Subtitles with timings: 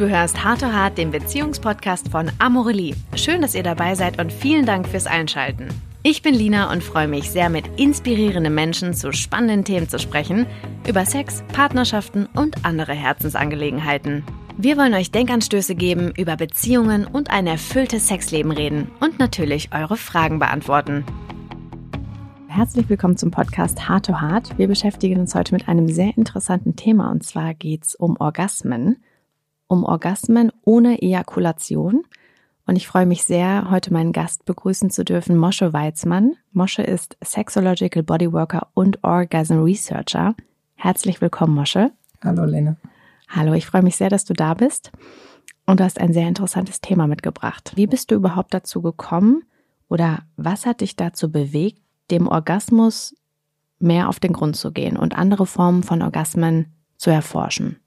[0.00, 2.94] Du hörst Hart to Hart, den Beziehungspodcast von Amorelie.
[3.16, 5.68] Schön, dass ihr dabei seid und vielen Dank fürs Einschalten.
[6.02, 10.46] Ich bin Lina und freue mich sehr, mit inspirierenden Menschen zu spannenden Themen zu sprechen,
[10.88, 14.24] über Sex, Partnerschaften und andere Herzensangelegenheiten.
[14.56, 19.98] Wir wollen euch Denkanstöße geben, über Beziehungen und ein erfülltes Sexleben reden und natürlich eure
[19.98, 21.04] Fragen beantworten.
[22.48, 24.56] Herzlich willkommen zum Podcast Hard to Hard.
[24.56, 28.96] Wir beschäftigen uns heute mit einem sehr interessanten Thema und zwar geht es um Orgasmen
[29.70, 32.02] um Orgasmen ohne Ejakulation.
[32.66, 36.32] Und ich freue mich sehr, heute meinen Gast begrüßen zu dürfen, Mosche Weizmann.
[36.52, 40.34] Mosche ist Sexological Bodyworker und Orgasm Researcher.
[40.74, 41.92] Herzlich willkommen, Mosche.
[42.20, 42.76] Hallo, Lena.
[43.28, 44.90] Hallo, ich freue mich sehr, dass du da bist.
[45.66, 47.72] Und du hast ein sehr interessantes Thema mitgebracht.
[47.76, 49.44] Wie bist du überhaupt dazu gekommen
[49.88, 53.14] oder was hat dich dazu bewegt, dem Orgasmus
[53.78, 57.78] mehr auf den Grund zu gehen und andere Formen von Orgasmen zu erforschen?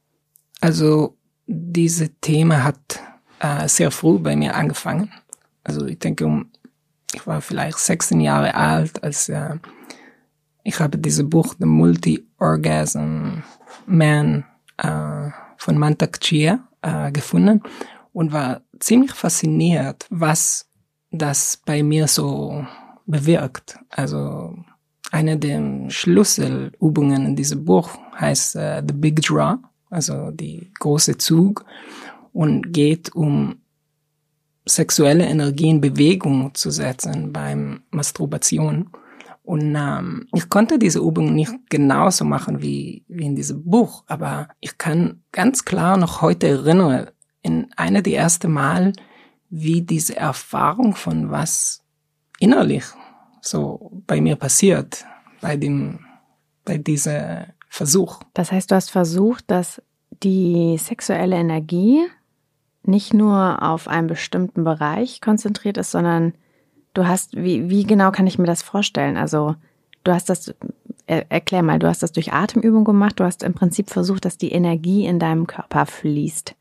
[0.62, 3.00] Also diese Thema hat
[3.40, 5.12] äh, sehr früh bei mir angefangen.
[5.64, 6.52] Also ich denke, um,
[7.14, 9.58] ich war vielleicht 16 Jahre alt, als äh,
[10.64, 13.44] ich habe dieses Buch The Multi-Orgasm
[13.86, 14.46] Man
[14.78, 17.62] äh, von Mantak Chia äh, gefunden
[18.14, 20.70] und war ziemlich fasziniert, was
[21.12, 22.66] das bei mir so
[23.06, 23.78] bewirkt.
[23.90, 24.58] Also
[25.12, 27.90] eine der Schlüsselübungen in diesem Buch
[28.20, 29.58] heißt uh, The Big Draw
[29.94, 31.66] also die große Zug,
[32.34, 33.62] und geht um
[34.66, 38.90] sexuelle Energie in Bewegung zu setzen beim Masturbation.
[39.44, 44.48] Und ähm, ich konnte diese Übung nicht genauso machen wie, wie in diesem Buch, aber
[44.62, 47.10] ich kann ganz klar noch heute erinnern,
[47.42, 48.94] in einer der ersten Mal,
[49.50, 51.84] wie diese Erfahrung von was
[52.40, 52.86] innerlich
[53.42, 55.06] so bei mir passiert,
[55.42, 56.00] bei dem,
[56.64, 58.20] bei dieser Versuch.
[58.36, 59.82] Das heißt, du hast versucht, dass
[60.22, 62.06] die sexuelle Energie
[62.84, 66.36] nicht nur auf einen bestimmten Bereich konzentriert ist, sondern
[66.94, 69.18] du hast, wie, wie genau kann ich mir das vorstellen?
[69.18, 69.56] Also
[70.04, 70.54] du hast das,
[71.08, 74.38] er, erklär mal, du hast das durch Atemübung gemacht, du hast im Prinzip versucht, dass
[74.38, 76.54] die Energie in deinem Körper fließt.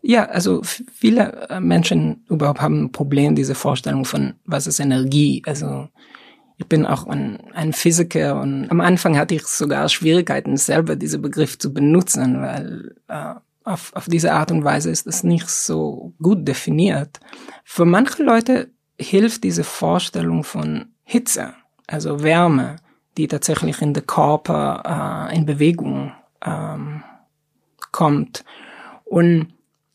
[0.00, 5.42] Ja, also viele äh, Menschen überhaupt haben ein Problem, diese Vorstellung von, was ist Energie?
[5.44, 5.90] Also
[6.56, 11.20] ich bin auch ein, ein Physiker und am Anfang hatte ich sogar Schwierigkeiten, selber diesen
[11.20, 13.34] Begriff zu benutzen, weil äh,
[13.64, 17.18] auf, auf diese Art und Weise ist es nicht so gut definiert.
[17.64, 21.54] Für manche Leute hilft diese Vorstellung von Hitze,
[21.86, 22.76] also Wärme,
[23.16, 26.12] die tatsächlich in den Körper äh, in Bewegung
[26.44, 27.02] ähm,
[27.90, 28.44] kommt.
[29.04, 29.48] Und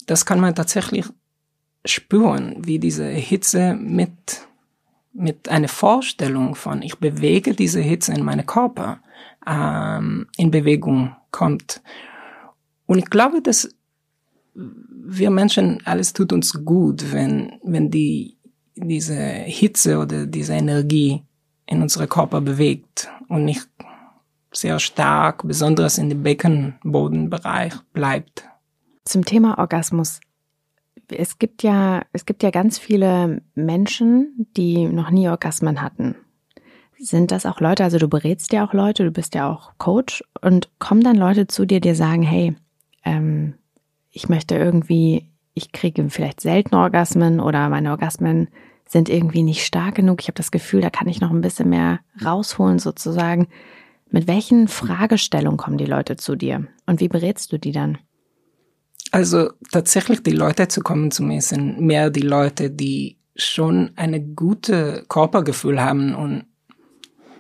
[0.07, 1.05] das kann man tatsächlich
[1.85, 4.48] spüren, wie diese Hitze mit
[5.13, 8.99] mit einer Vorstellung von, ich bewege diese Hitze in meinem Körper,
[9.47, 11.81] ähm, in Bewegung kommt.
[12.85, 13.69] Und ich glaube, dass
[14.53, 18.37] wir Menschen, alles tut uns gut, wenn, wenn die,
[18.75, 21.23] diese Hitze oder diese Energie
[21.65, 23.67] in unsere Körper bewegt und nicht
[24.51, 28.45] sehr stark, besonders in dem Beckenbodenbereich bleibt.
[29.05, 30.19] Zum Thema Orgasmus
[31.09, 36.15] es gibt ja, es gibt ja ganz viele Menschen, die noch nie Orgasmen hatten.
[36.97, 40.23] Sind das auch Leute, also du berätst ja auch Leute, du bist ja auch Coach
[40.41, 42.55] und kommen dann Leute zu dir, die sagen, hey,
[43.05, 43.53] ähm,
[44.11, 48.49] ich möchte irgendwie, ich kriege vielleicht selten Orgasmen oder meine Orgasmen
[48.85, 50.21] sind irgendwie nicht stark genug.
[50.21, 53.47] Ich habe das Gefühl, da kann ich noch ein bisschen mehr rausholen sozusagen.
[54.09, 57.99] Mit welchen Fragestellungen kommen die Leute zu dir und wie berätst du die dann?
[59.11, 64.21] Also tatsächlich die Leute zu kommen zu mir sind mehr die Leute, die schon eine
[64.21, 66.45] gute Körpergefühl haben und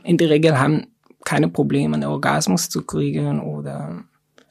[0.03, 0.87] in der Regel haben
[1.25, 4.03] keine Probleme, einen Orgasmus zu kriegen oder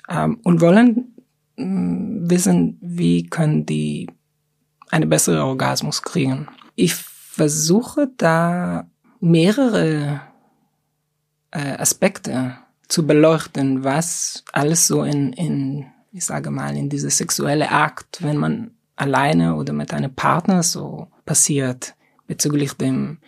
[0.08, 1.14] ähm, und wollen
[1.56, 4.08] mh, mm, wissen, wie können die
[4.90, 6.48] eine bessere Orgasmus kriegen.
[6.74, 8.88] Ich versuche da
[9.20, 10.20] mehrere
[11.50, 12.56] äh, Aspekte
[12.88, 15.86] zu beleuchten, was alles so in, in
[16.18, 21.06] ich sage mal, in diese sexuelle Akt, wenn man alleine oder mit einem Partner so
[21.24, 21.94] passiert,
[22.26, 23.18] bezüglich dem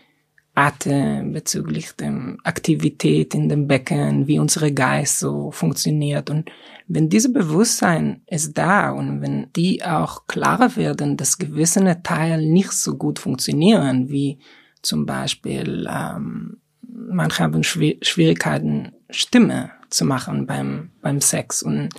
[0.57, 6.29] Atem, bezüglich dem Aktivität in dem Becken, wie unsere Geist so funktioniert.
[6.29, 6.51] Und
[6.89, 12.73] wenn dieses Bewusstsein ist da und wenn die auch klarer werden, dass gewisse Teile nicht
[12.73, 14.41] so gut funktionieren, wie
[14.83, 21.91] zum Beispiel ähm, manche haben Schwierigkeiten, Stimme zu machen beim, beim Sex und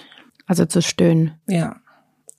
[0.45, 1.33] also zu stöhnen.
[1.47, 1.77] Ja.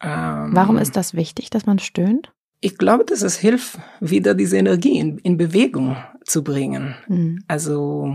[0.00, 2.32] Ähm, Warum ist das wichtig, dass man stöhnt?
[2.60, 6.94] Ich glaube, dass es hilft, wieder diese Energie in, in Bewegung zu bringen.
[7.08, 7.42] Mhm.
[7.48, 8.14] Also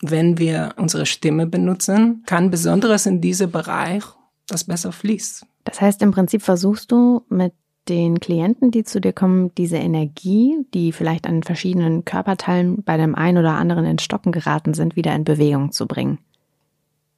[0.00, 4.04] wenn wir unsere Stimme benutzen, kann besonders in diesem Bereich
[4.46, 5.46] das besser fließt.
[5.64, 7.52] Das heißt, im Prinzip versuchst du mit
[7.88, 13.14] den Klienten, die zu dir kommen, diese Energie, die vielleicht an verschiedenen Körperteilen bei dem
[13.14, 16.18] einen oder anderen in Stocken geraten sind, wieder in Bewegung zu bringen.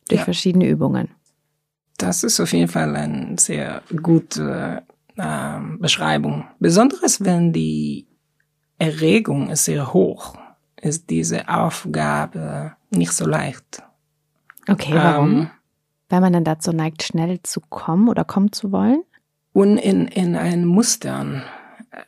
[0.08, 0.25] Durch ja.
[0.25, 1.08] verschiedene Übungen.
[2.00, 4.82] Das ist auf jeden Fall eine sehr gute
[5.17, 6.47] äh, Beschreibung.
[6.58, 8.06] Besonders wenn die
[8.79, 10.38] Erregung ist sehr hoch,
[10.81, 13.82] ist diese Aufgabe nicht so leicht.
[14.67, 15.31] Okay, warum?
[15.32, 15.50] Ähm,
[16.08, 19.02] Weil man dann dazu neigt, schnell zu kommen oder kommen zu wollen?
[19.52, 21.43] Und in, in ein Mustern.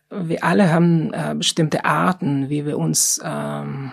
[0.08, 3.90] Wir alle haben äh, bestimmte Arten, wie wir uns ähm,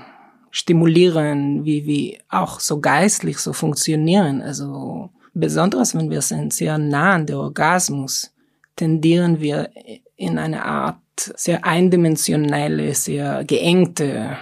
[0.50, 4.42] stimulieren, wie wir auch so geistlich so funktionieren.
[4.42, 8.32] Also besonders wenn wir sind sehr nah an der Orgasmus,
[8.76, 9.70] tendieren wir
[10.16, 10.98] in eine Art
[11.36, 14.38] sehr eindimensionelle, sehr geengte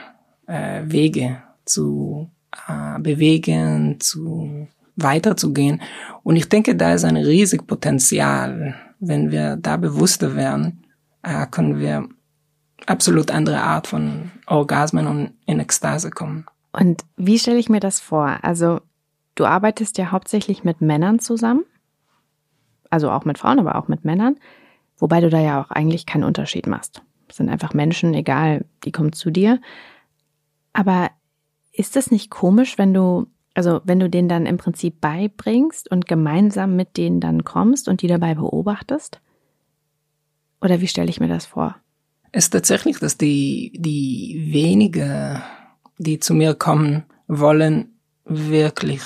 [0.45, 2.29] äh, Wege zu
[2.67, 5.81] äh, bewegen, zu weiterzugehen.
[6.23, 8.75] Und ich denke, da ist ein riesiges Potenzial.
[8.99, 10.83] Wenn wir da bewusster werden,
[11.23, 12.07] äh, können wir
[12.85, 16.45] absolut andere Art von Orgasmen und in Ekstase kommen.
[16.73, 18.39] Und wie stelle ich mir das vor?
[18.43, 18.81] Also
[19.39, 21.63] du arbeitest ja hauptsächlich mit Männern zusammen,
[22.89, 24.37] also auch mit Frauen, aber auch mit Männern,
[24.97, 27.01] wobei du da ja auch eigentlich keinen Unterschied machst.
[27.29, 29.59] Es sind einfach Menschen, egal, die kommen zu dir.
[30.73, 31.09] Aber
[31.73, 36.07] ist es nicht komisch, wenn du, also wenn du denen dann im Prinzip beibringst und
[36.07, 39.21] gemeinsam mit denen dann kommst und die dabei beobachtest?
[40.61, 41.75] Oder wie stelle ich mir das vor?
[42.31, 45.41] Es ist tatsächlich, dass die, die wenige,
[45.97, 49.01] die zu mir kommen wollen, wirklich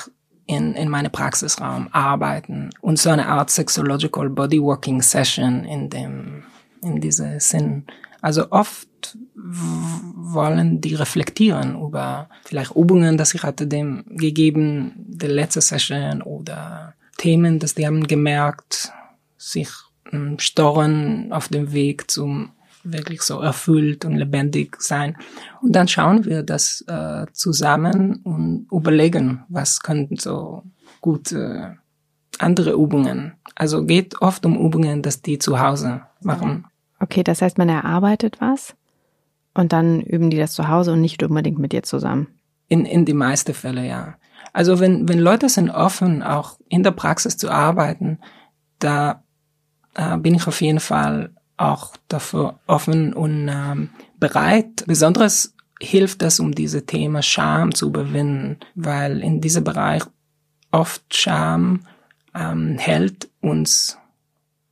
[0.46, 6.44] in, in meine Praxisraum arbeiten und so eine Art Sexological Bodyworking Session in dem,
[6.82, 7.86] in diesem Sinn.
[8.22, 8.88] Also oft
[9.36, 16.94] wollen die reflektieren über vielleicht Übungen, dass ich hatte dem gegeben, der letzte Session oder
[17.18, 18.92] Themen, dass die haben gemerkt,
[19.38, 19.70] sich
[20.12, 22.52] ähm, storen auf dem Weg zum
[22.84, 25.18] wirklich so erfüllt und lebendig sein.
[25.62, 30.64] Und dann schauen wir das äh, zusammen und überlegen, was könnten so
[31.00, 31.78] gute
[32.40, 33.34] andere Übungen.
[33.56, 36.66] Also geht oft um Übungen, dass die zu Hause machen.
[37.00, 38.76] Okay, das heißt, man erarbeitet was
[39.54, 42.28] und dann üben die das zu Hause und nicht unbedingt mit dir zusammen.
[42.68, 44.16] In, in die meisten Fälle, ja.
[44.54, 48.20] Also wenn, wenn Leute sind offen, auch in der Praxis zu arbeiten,
[48.80, 49.24] da
[49.96, 51.32] äh, bin ich auf jeden Fall
[51.62, 54.84] auch dafür offen und ähm, bereit.
[54.88, 60.04] Besonders hilft das, um diese Thema Scham zu überwinden, weil in diesem Bereich
[60.72, 61.82] oft Scham
[62.34, 63.98] ähm, hält, uns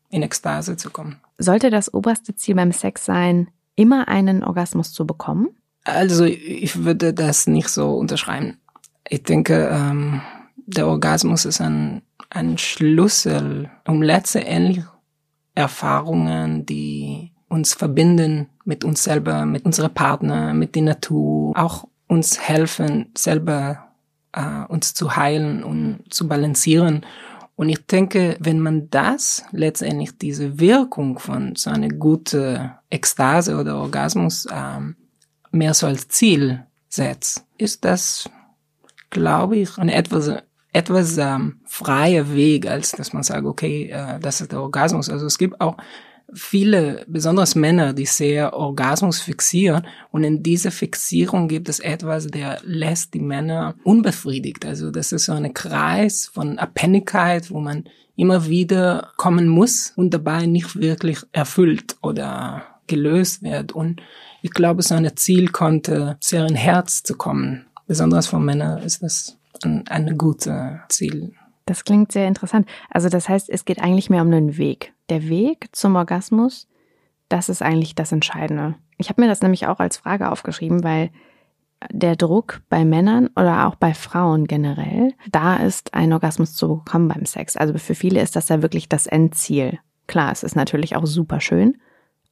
[0.09, 1.19] in Ekstase zu kommen.
[1.37, 5.49] Sollte das oberste Ziel beim Sex sein, immer einen Orgasmus zu bekommen?
[5.83, 8.57] Also ich würde das nicht so unterschreiben.
[9.07, 10.21] Ich denke, ähm,
[10.57, 14.83] der Orgasmus ist ein, ein Schlüssel, um letztendlich
[15.59, 22.39] Erfahrungen, die uns verbinden mit uns selber, mit unserer Partner, mit der Natur, auch uns
[22.39, 23.89] helfen, selber
[24.31, 27.05] äh, uns zu heilen und zu balancieren.
[27.55, 33.77] Und ich denke, wenn man das letztendlich diese Wirkung von so einer guten Ekstase oder
[33.77, 34.95] Orgasmus ähm,
[35.51, 38.29] mehr so als Ziel setzt, ist das,
[39.09, 40.31] glaube ich, eine etwas
[40.71, 45.09] etwas ähm, freier Weg, als dass man sagt, okay, äh, das ist der Orgasmus.
[45.09, 45.77] Also es gibt auch
[46.33, 52.59] viele, besonders Männer, die sehr Orgasmus fixieren und in dieser Fixierung gibt es etwas, der
[52.63, 54.65] lässt die Männer unbefriedigt.
[54.65, 57.85] Also das ist so ein Kreis von Abhängigkeit, wo man
[58.15, 63.71] immer wieder kommen muss und dabei nicht wirklich erfüllt oder gelöst wird.
[63.71, 64.01] Und
[64.41, 67.65] ich glaube, so ein Ziel konnte sehr in Herz zu kommen.
[67.87, 70.53] Besonders von Männern ist das ein, ein gutes
[70.89, 71.33] Ziel.
[71.65, 72.67] Das klingt sehr interessant.
[72.89, 74.93] Also das heißt, es geht eigentlich mehr um den Weg.
[75.09, 76.67] Der Weg zum Orgasmus,
[77.29, 78.75] das ist eigentlich das Entscheidende.
[78.97, 81.11] Ich habe mir das nämlich auch als Frage aufgeschrieben, weil
[81.91, 87.07] der Druck bei Männern oder auch bei Frauen generell, da ist ein Orgasmus zu bekommen
[87.07, 87.55] beim Sex.
[87.55, 89.79] Also für viele ist das ja wirklich das Endziel.
[90.07, 91.77] Klar, es ist natürlich auch super schön,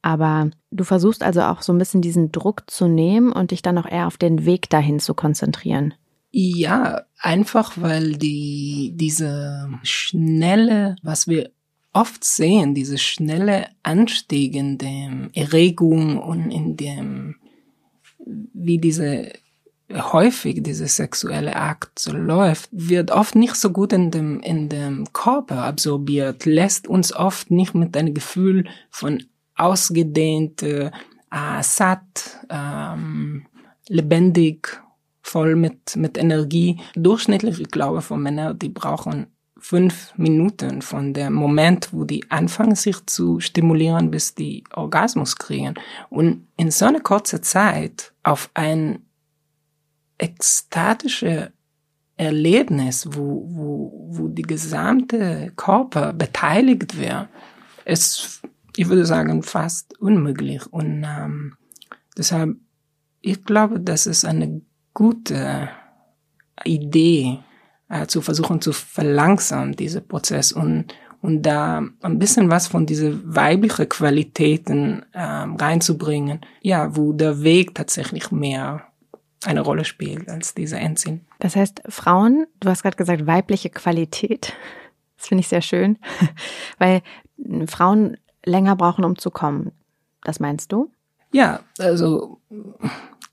[0.02, 3.78] aber du versuchst also auch so ein bisschen diesen Druck zu nehmen und dich dann
[3.78, 5.94] auch eher auf den Weg dahin zu konzentrieren.
[6.30, 11.50] Ja, einfach weil die, diese schnelle, was wir
[11.92, 17.36] oft sehen, diese schnelle Anstieg in dem Erregung und in dem,
[18.52, 19.32] wie diese
[19.90, 25.10] häufig diese sexuelle Akt so läuft, wird oft nicht so gut in dem, in dem
[25.14, 29.24] Körper absorbiert, lässt uns oft nicht mit einem Gefühl von
[29.56, 30.90] ausgedehnt, äh,
[31.62, 33.46] satt, ähm,
[33.88, 34.82] lebendig
[35.28, 36.80] voll mit, mit Energie.
[36.94, 39.26] Durchschnittlich, ich glaube, von Männern, die brauchen
[39.58, 45.74] fünf Minuten von dem Moment, wo die anfangen sich zu stimulieren, bis die Orgasmus kriegen.
[46.08, 49.00] Und in so einer kurzen Zeit auf ein
[50.16, 51.52] ekstatische
[52.16, 57.28] Erlebnis, wo, wo, wo die gesamte Körper beteiligt wäre,
[57.84, 58.42] ist,
[58.76, 60.66] ich würde sagen, fast unmöglich.
[60.72, 61.56] Und ähm,
[62.16, 62.56] deshalb,
[63.20, 64.62] ich glaube, das ist eine
[64.98, 65.68] gute
[66.64, 67.38] Idee,
[67.88, 73.20] äh, zu versuchen zu verlangsamen, diese Prozess und und da ein bisschen was von diese
[73.24, 78.82] weibliche Qualitäten ähm, reinzubringen, ja, wo der Weg tatsächlich mehr
[79.44, 81.22] eine Rolle spielt als diese Endsinn.
[81.40, 84.52] Das heißt, Frauen, du hast gerade gesagt, weibliche Qualität.
[85.16, 85.98] Das finde ich sehr schön,
[86.78, 87.02] weil
[87.66, 89.72] Frauen länger brauchen, um zu kommen.
[90.22, 90.92] Das meinst du?
[91.32, 92.40] Ja, also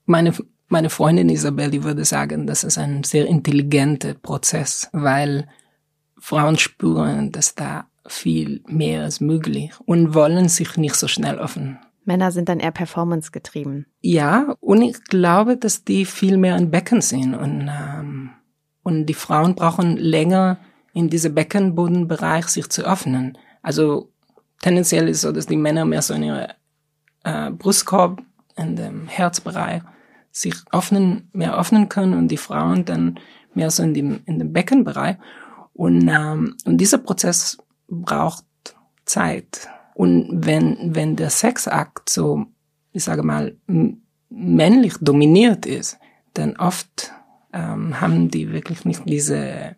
[0.06, 0.32] meine
[0.68, 5.48] meine Freundin Isabel, die würde sagen, das ist ein sehr intelligenter Prozess, weil
[6.18, 11.78] Frauen spüren, dass da viel mehr ist möglich und wollen sich nicht so schnell öffnen.
[12.04, 13.86] Männer sind dann eher performance getrieben.
[14.00, 18.30] Ja, und ich glaube, dass die viel mehr im Becken sind und, ähm,
[18.82, 20.58] und die Frauen brauchen länger
[20.92, 23.36] in diesem Beckenbodenbereich sich zu öffnen.
[23.60, 24.12] Also
[24.62, 26.54] tendenziell ist es so, dass die Männer mehr so in ihre
[27.24, 28.22] äh, Brustkorb,
[28.56, 29.82] in dem Herzbereich
[30.36, 33.18] sich öffnen, mehr öffnen können und die Frauen dann
[33.54, 35.16] mehr so in dem, in dem Beckenbereich.
[35.72, 37.56] Und, ähm, und dieser Prozess
[37.88, 38.44] braucht
[39.06, 39.68] Zeit.
[39.94, 42.44] Und wenn, wenn der Sexakt so,
[42.92, 43.56] ich sage mal,
[44.28, 45.98] männlich dominiert ist,
[46.34, 47.12] dann oft
[47.54, 49.76] ähm, haben die wirklich nicht diese,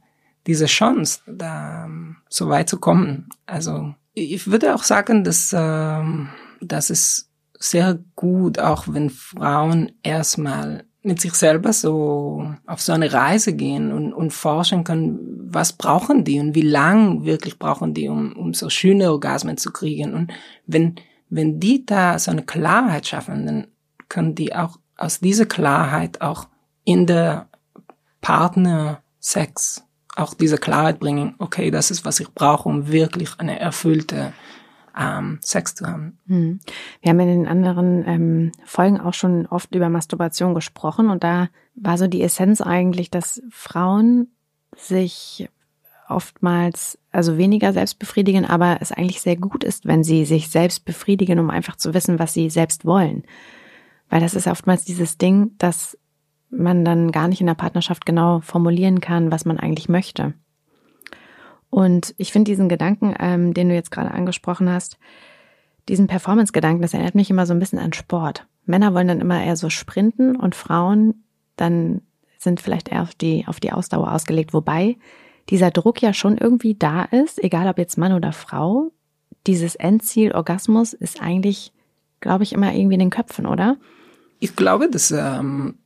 [0.49, 3.29] diese Chance, da ähm, so weit zu kommen.
[3.47, 7.27] Also ich würde auch sagen, dass, ähm, dass es
[7.59, 13.93] sehr gut, auch wenn Frauen erstmal mit sich selber so auf so eine Reise gehen
[13.93, 15.19] und, und forschen können,
[15.50, 19.73] was brauchen die und wie lang wirklich brauchen die, um, um so schöne Orgasmen zu
[19.73, 20.15] kriegen.
[20.15, 20.33] Und
[20.67, 20.97] wenn,
[21.31, 23.67] wenn die da so eine Klarheit schaffen, dann
[24.09, 26.49] können die auch aus dieser Klarheit auch
[26.85, 27.49] in der
[28.21, 29.85] Partner-Sex
[30.17, 34.33] auch diese Klarheit bringen, okay, das ist, was ich brauche, um wirklich eine erfüllte
[34.99, 36.19] ähm, Sex zu haben.
[36.26, 36.61] Hm.
[37.00, 41.49] Wir haben in den anderen ähm, Folgen auch schon oft über Masturbation gesprochen und da
[41.75, 44.28] war so die Essenz eigentlich, dass Frauen
[44.76, 45.49] sich
[46.09, 50.85] oftmals also weniger selbst befriedigen, aber es eigentlich sehr gut ist, wenn sie sich selbst
[50.85, 53.25] befriedigen, um einfach zu wissen, was sie selbst wollen.
[54.09, 55.99] Weil das ist oftmals dieses Ding, dass
[56.50, 60.33] man dann gar nicht in der Partnerschaft genau formulieren kann, was man eigentlich möchte.
[61.70, 64.98] Und ich finde diesen Gedanken, ähm, den du jetzt gerade angesprochen hast,
[65.88, 68.46] diesen Performance-Gedanken, das erinnert mich immer so ein bisschen an Sport.
[68.64, 71.25] Männer wollen dann immer eher so sprinten und Frauen
[71.56, 72.02] dann
[72.38, 74.96] sind vielleicht eher auf die, auf die Ausdauer ausgelegt, wobei
[75.50, 78.92] dieser Druck ja schon irgendwie da ist, egal ob jetzt Mann oder Frau.
[79.46, 81.72] Dieses Endziel Orgasmus ist eigentlich,
[82.20, 83.76] glaube ich, immer irgendwie in den Köpfen, oder?
[84.40, 85.76] Ich glaube, dass, ähm,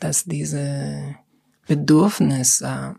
[0.00, 1.16] dass diese
[1.66, 2.94] Bedürfnis äh,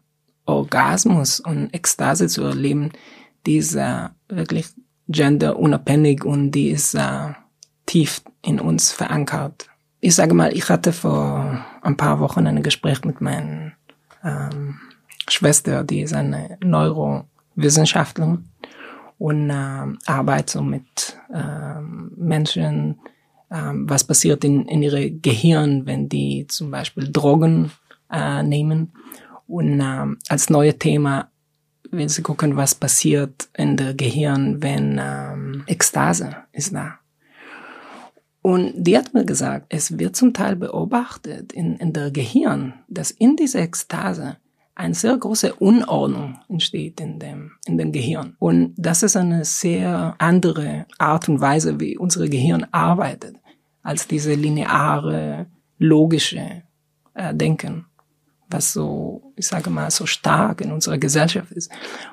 [0.46, 2.92] Orgasmus und Ekstase zu erleben,
[3.46, 4.68] die ist äh, wirklich
[5.08, 7.34] genderunabhängig und die ist äh,
[7.86, 9.68] tief in uns verankert.
[10.00, 13.74] Ich sage mal, ich hatte vor ein paar Wochen ein Gespräch mit meiner
[14.24, 14.80] ähm,
[15.30, 18.50] Schwester, die ist eine Neurowissenschaftlerin
[19.18, 21.80] und äh, arbeitet so mit äh,
[22.16, 23.00] Menschen,
[23.50, 27.72] äh, was passiert in, in ihre Gehirn, wenn die zum Beispiel Drogen
[28.12, 28.92] äh, nehmen
[29.48, 31.30] und ähm, als neue Thema
[31.94, 37.00] wenn Sie gucken, was passiert in der Gehirn, wenn ähm, Ekstase ist da.
[38.42, 43.12] Und die hat mir gesagt, es wird zum Teil beobachtet in, in der Gehirn, dass
[43.12, 44.38] in dieser Ekstase
[44.76, 48.36] eine sehr große Unordnung entsteht in dem, in dem Gehirn.
[48.40, 53.36] Und das ist eine sehr andere Art und Weise, wie unser Gehirn arbeitet,
[53.84, 55.46] als diese lineare,
[55.78, 56.64] logische
[57.14, 57.86] äh, Denken
[58.54, 61.72] was so, ich sage mal, so stark in unserer Gesellschaft ist.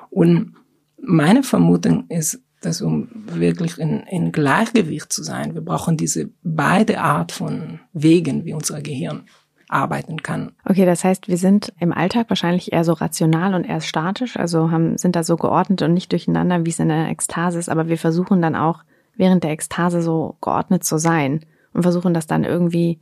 [0.09, 0.55] Und
[0.97, 7.01] meine Vermutung ist, dass um wirklich in, in Gleichgewicht zu sein, wir brauchen diese beide
[7.01, 9.23] Art von Wegen, wie unser Gehirn
[9.67, 10.51] arbeiten kann.
[10.65, 14.69] Okay, das heißt, wir sind im Alltag wahrscheinlich eher so rational und eher statisch, also
[14.69, 17.87] haben, sind da so geordnet und nicht durcheinander, wie es in der Ekstase ist, aber
[17.87, 18.83] wir versuchen dann auch
[19.15, 22.99] während der Ekstase so geordnet zu sein und versuchen das dann irgendwie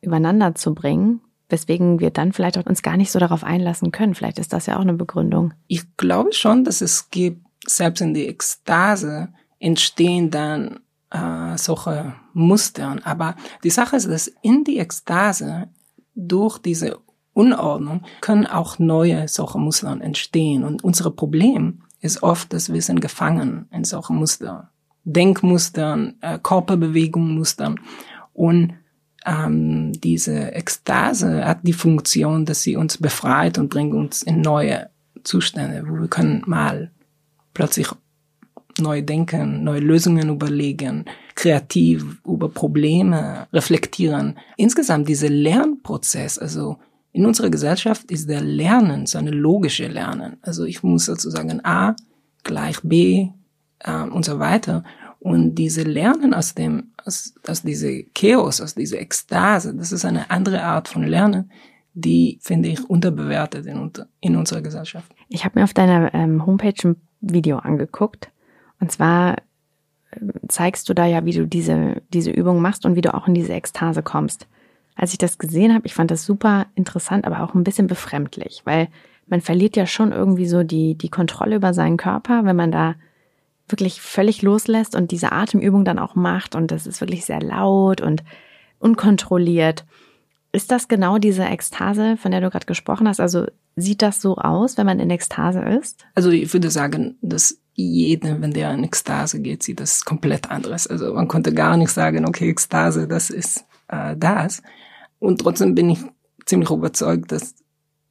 [0.00, 4.14] übereinander zu bringen, weswegen wir dann vielleicht auch uns gar nicht so darauf einlassen können.
[4.14, 5.52] Vielleicht ist das ja auch eine Begründung.
[5.66, 9.28] Ich glaube schon, dass es gibt, selbst in der Ekstase
[9.58, 10.80] entstehen dann
[11.10, 12.96] äh, solche Muster.
[13.04, 15.68] Aber die Sache ist, dass in die Ekstase
[16.14, 16.98] durch diese
[17.32, 20.64] Unordnung können auch neue solche Muster entstehen.
[20.64, 24.68] Und unser Problem ist oft, dass wir sind gefangen in solchen Mustern.
[25.04, 27.80] Denkmustern, äh, Körperbewegungsmustern.
[28.32, 28.74] Und
[29.26, 34.88] ähm, diese Ekstase hat die Funktion, dass sie uns befreit und bringt uns in neue
[35.24, 36.90] Zustände, wo wir können mal
[37.52, 37.88] plötzlich
[38.78, 44.38] neu denken, neue Lösungen überlegen, kreativ über Probleme reflektieren.
[44.56, 46.78] Insgesamt dieser Lernprozess, also
[47.12, 50.36] in unserer Gesellschaft ist der Lernen so eine logische Lernen.
[50.42, 51.96] Also ich muss sozusagen A
[52.44, 53.28] gleich B
[53.80, 54.84] äh, und so weiter.
[55.20, 60.30] Und diese Lernen aus dem, aus, aus diese Chaos, aus dieser Ekstase, das ist eine
[60.30, 61.50] andere Art von Lernen,
[61.92, 65.12] die finde ich unterbewertet in, in unserer Gesellschaft.
[65.28, 68.30] Ich habe mir auf deiner ähm, Homepage ein Video angeguckt.
[68.80, 69.36] Und zwar
[70.18, 73.28] ähm, zeigst du da ja, wie du diese, diese Übung machst und wie du auch
[73.28, 74.46] in diese Ekstase kommst.
[74.94, 78.62] Als ich das gesehen habe, ich fand das super interessant, aber auch ein bisschen befremdlich,
[78.64, 78.88] weil
[79.26, 82.94] man verliert ja schon irgendwie so die, die Kontrolle über seinen Körper, wenn man da
[83.70, 88.00] wirklich völlig loslässt und diese Atemübung dann auch macht und das ist wirklich sehr laut
[88.00, 88.22] und
[88.78, 89.84] unkontrolliert.
[90.52, 93.20] Ist das genau diese Ekstase, von der du gerade gesprochen hast?
[93.20, 93.46] Also
[93.76, 96.04] sieht das so aus, wenn man in Ekstase ist?
[96.14, 100.86] Also ich würde sagen, dass jeder, wenn der in Ekstase geht, sieht das komplett anderes.
[100.86, 104.62] Also man konnte gar nicht sagen, okay, Ekstase, das ist äh, das.
[105.18, 106.00] Und trotzdem bin ich
[106.46, 107.54] ziemlich überzeugt, dass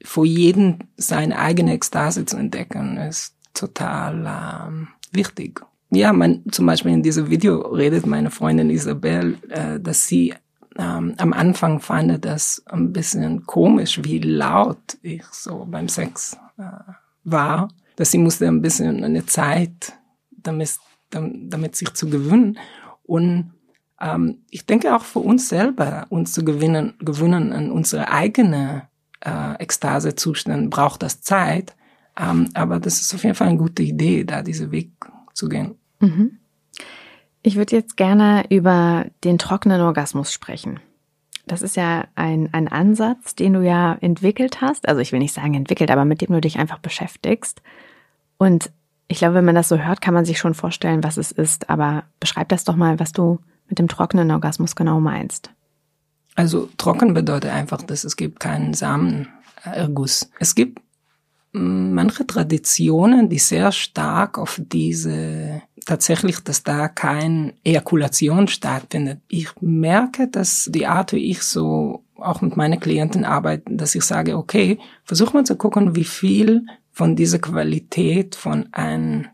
[0.01, 5.61] für jeden seine eigene Ekstase zu entdecken ist total ähm, wichtig.
[5.91, 10.33] Ja, man, zum Beispiel in diesem Video redet meine Freundin Isabel, äh, dass sie
[10.77, 16.63] ähm, am Anfang fand das ein bisschen komisch, wie laut ich so beim Sex äh,
[17.23, 19.93] war, dass sie musste ein bisschen eine Zeit
[20.29, 20.77] damit,
[21.09, 22.57] damit sich zu gewöhnen.
[23.03, 23.51] Und
[23.99, 28.87] ähm, ich denke auch für uns selber, uns zu gewinnen, gewöhnen an unsere eigene
[29.21, 31.75] äh, Ekstasezustand, braucht das Zeit.
[32.19, 34.91] Ähm, aber das ist auf jeden Fall eine gute Idee, da diesen Weg
[35.33, 35.75] zu gehen.
[35.99, 36.37] Mhm.
[37.41, 40.81] Ich würde jetzt gerne über den trockenen Orgasmus sprechen.
[41.47, 44.87] Das ist ja ein, ein Ansatz, den du ja entwickelt hast.
[44.87, 47.61] Also ich will nicht sagen entwickelt, aber mit dem du dich einfach beschäftigst.
[48.37, 48.71] Und
[49.07, 51.69] ich glaube, wenn man das so hört, kann man sich schon vorstellen, was es ist.
[51.69, 55.51] Aber beschreib das doch mal, was du mit dem trockenen Orgasmus genau meinst.
[56.35, 60.29] Also trocken bedeutet einfach, dass es gibt keinen Samenerguss.
[60.39, 60.81] Es gibt
[61.51, 69.21] manche Traditionen, die sehr stark auf diese tatsächlich, dass da kein Ejakulation stattfindet.
[69.27, 74.03] Ich merke, dass die Art, wie ich so auch mit meinen Klienten arbeite, dass ich
[74.03, 79.27] sage, okay, versuch mal zu gucken, wie viel von dieser Qualität von einem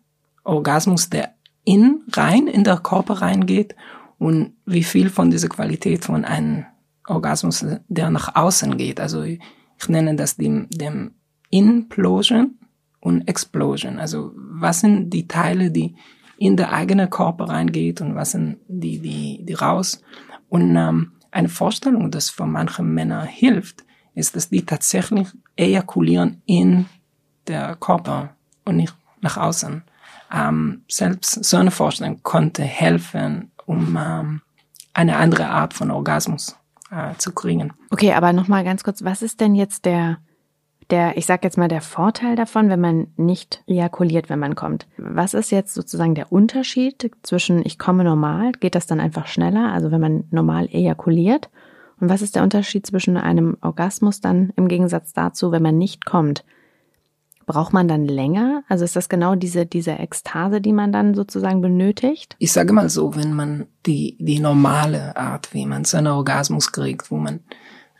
[0.44, 1.34] Orgasmus, der
[1.66, 3.76] in, rein in der Körper reingeht
[4.20, 6.66] und wie viel von dieser Qualität von einem
[7.08, 9.00] Orgasmus, der nach außen geht.
[9.00, 9.40] Also ich
[9.88, 11.12] nenne das dem, dem
[11.56, 12.58] Implosion
[13.00, 14.00] und Explosion.
[14.00, 15.96] Also was sind die Teile, die
[16.38, 20.02] in der eigene Körper reingeht und was sind die, die, die raus.
[20.50, 26.88] Und ähm, eine Vorstellung, das für manche Männer hilft, ist, dass die tatsächlich ejakulieren in
[27.48, 29.84] der Körper und nicht nach außen.
[30.34, 34.42] Ähm, selbst so eine Vorstellung konnte helfen, um ähm,
[34.94, 36.58] eine andere Art von Orgasmus
[36.92, 37.74] äh, zu kriegen.
[37.92, 40.18] Okay, aber nochmal ganz kurz, was ist denn jetzt der
[40.92, 44.88] der, ich sag jetzt mal, der Vorteil davon, wenn man nicht ejakuliert, wenn man kommt.
[44.98, 49.72] Was ist jetzt sozusagen der Unterschied zwischen ich komme normal, geht das dann einfach schneller,
[49.72, 51.50] also wenn man normal ejakuliert?
[52.00, 56.06] Und was ist der Unterschied zwischen einem Orgasmus dann im Gegensatz dazu, wenn man nicht
[56.06, 56.44] kommt?
[57.46, 58.64] Braucht man dann länger?
[58.68, 62.36] Also ist das genau diese, diese Ekstase, die man dann sozusagen benötigt?
[62.40, 67.12] Ich sage mal so, wenn man die, die normale Art, wie man seinen Orgasmus kriegt,
[67.12, 67.42] wo man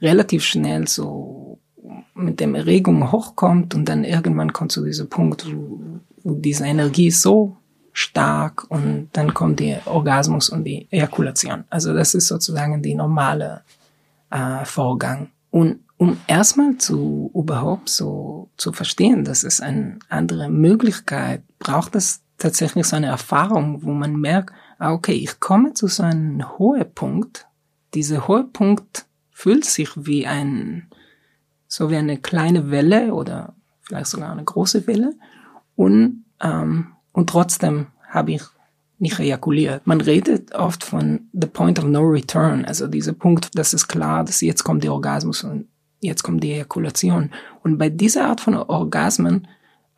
[0.02, 1.60] relativ schnell so
[2.14, 7.22] mit dem Erregung hochkommt und dann irgendwann kommt zu diesem Punkt, wo, diese Energie ist
[7.22, 7.56] so
[7.94, 11.64] stark und dann kommt der Orgasmus und die Ejakulation.
[11.70, 13.62] Also das ist sozusagen die normale
[14.32, 15.30] äh, Vorgang.
[15.52, 22.22] Und um erstmal zu überhaupt so zu verstehen, dass es eine andere Möglichkeit braucht es
[22.38, 27.48] tatsächlich so eine Erfahrung, wo man merkt, ah, okay, ich komme zu so einem Höhepunkt.
[27.94, 30.90] Dieser Höhepunkt fühlt sich wie ein
[31.76, 35.14] so wie eine kleine Welle oder vielleicht sogar eine große Welle.
[35.76, 38.44] Und, ähm, und trotzdem habe ich
[38.98, 39.86] nicht ejakuliert.
[39.86, 44.24] Man redet oft von the point of no return, also dieser Punkt, das ist klar,
[44.24, 45.68] dass jetzt kommt der Orgasmus und
[46.00, 47.32] jetzt kommt die Ejakulation.
[47.62, 49.50] Und bei dieser Art von Orgasmen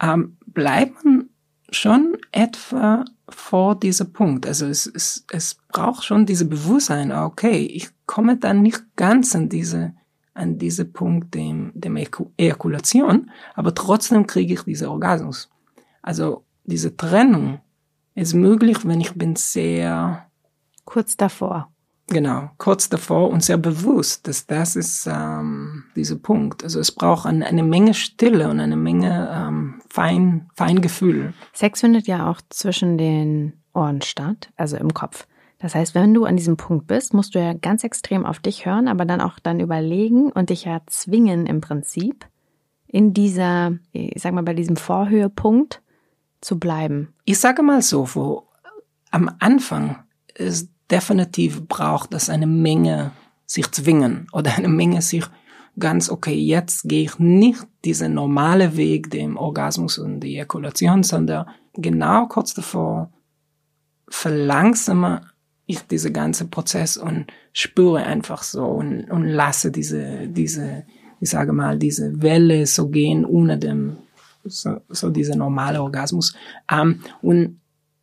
[0.02, 1.30] ähm, bleibt man
[1.70, 4.48] schon etwa vor diesem Punkt.
[4.48, 9.48] Also es, es, es braucht schon diese Bewusstsein, okay, ich komme dann nicht ganz an
[9.48, 9.94] diese
[10.38, 11.98] an diesem Punkt dem, dem
[12.38, 15.50] Ejakulation, aber trotzdem kriege ich diese Orgasmus.
[16.02, 17.60] Also diese Trennung
[18.16, 20.28] ist möglich, wenn ich bin sehr
[20.86, 21.70] kurz davor.
[22.10, 26.64] Genau, kurz davor und sehr bewusst, dass das ist ähm, dieser Punkt.
[26.64, 31.34] Also es braucht eine, eine Menge Stille und eine Menge ähm, Fein, Feingefühl.
[31.52, 35.28] Sex findet ja auch zwischen den Ohren statt, also im Kopf.
[35.60, 38.66] Das heißt, wenn du an diesem Punkt bist, musst du ja ganz extrem auf dich
[38.66, 42.28] hören, aber dann auch dann überlegen und dich ja zwingen im Prinzip
[42.88, 45.82] in dieser, ich sag mal, bei diesem Vorhöhepunkt
[46.42, 47.14] zu bleiben.
[47.26, 48.48] Ich sage mal so, wo
[49.12, 49.98] am Anfang
[50.36, 53.12] ist definitiv braucht es eine Menge
[53.46, 55.26] sich zwingen oder eine Menge sich
[55.80, 61.48] ganz, okay, jetzt gehe ich nicht diesen normale Weg, dem Orgasmus und die Ejakulation, sondern
[61.74, 63.12] genau kurz davor
[64.10, 65.22] verlangsame
[65.68, 70.86] ich diese ganze Prozess und spüre einfach so und, und lasse diese, diese,
[71.20, 73.98] ich sage mal, diese Welle so gehen ohne dem,
[74.46, 76.34] so, so diese normale Orgasmus.
[76.72, 77.60] Um, und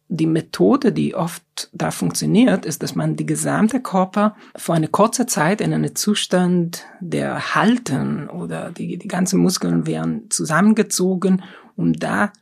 [0.09, 5.25] die Methode, die oft da funktioniert, ist, dass man die gesamte Körper für eine kurze
[5.25, 11.43] Zeit in einen Zustand der Halten oder die, die ganzen Muskeln werden zusammengezogen,
[11.77, 12.33] um da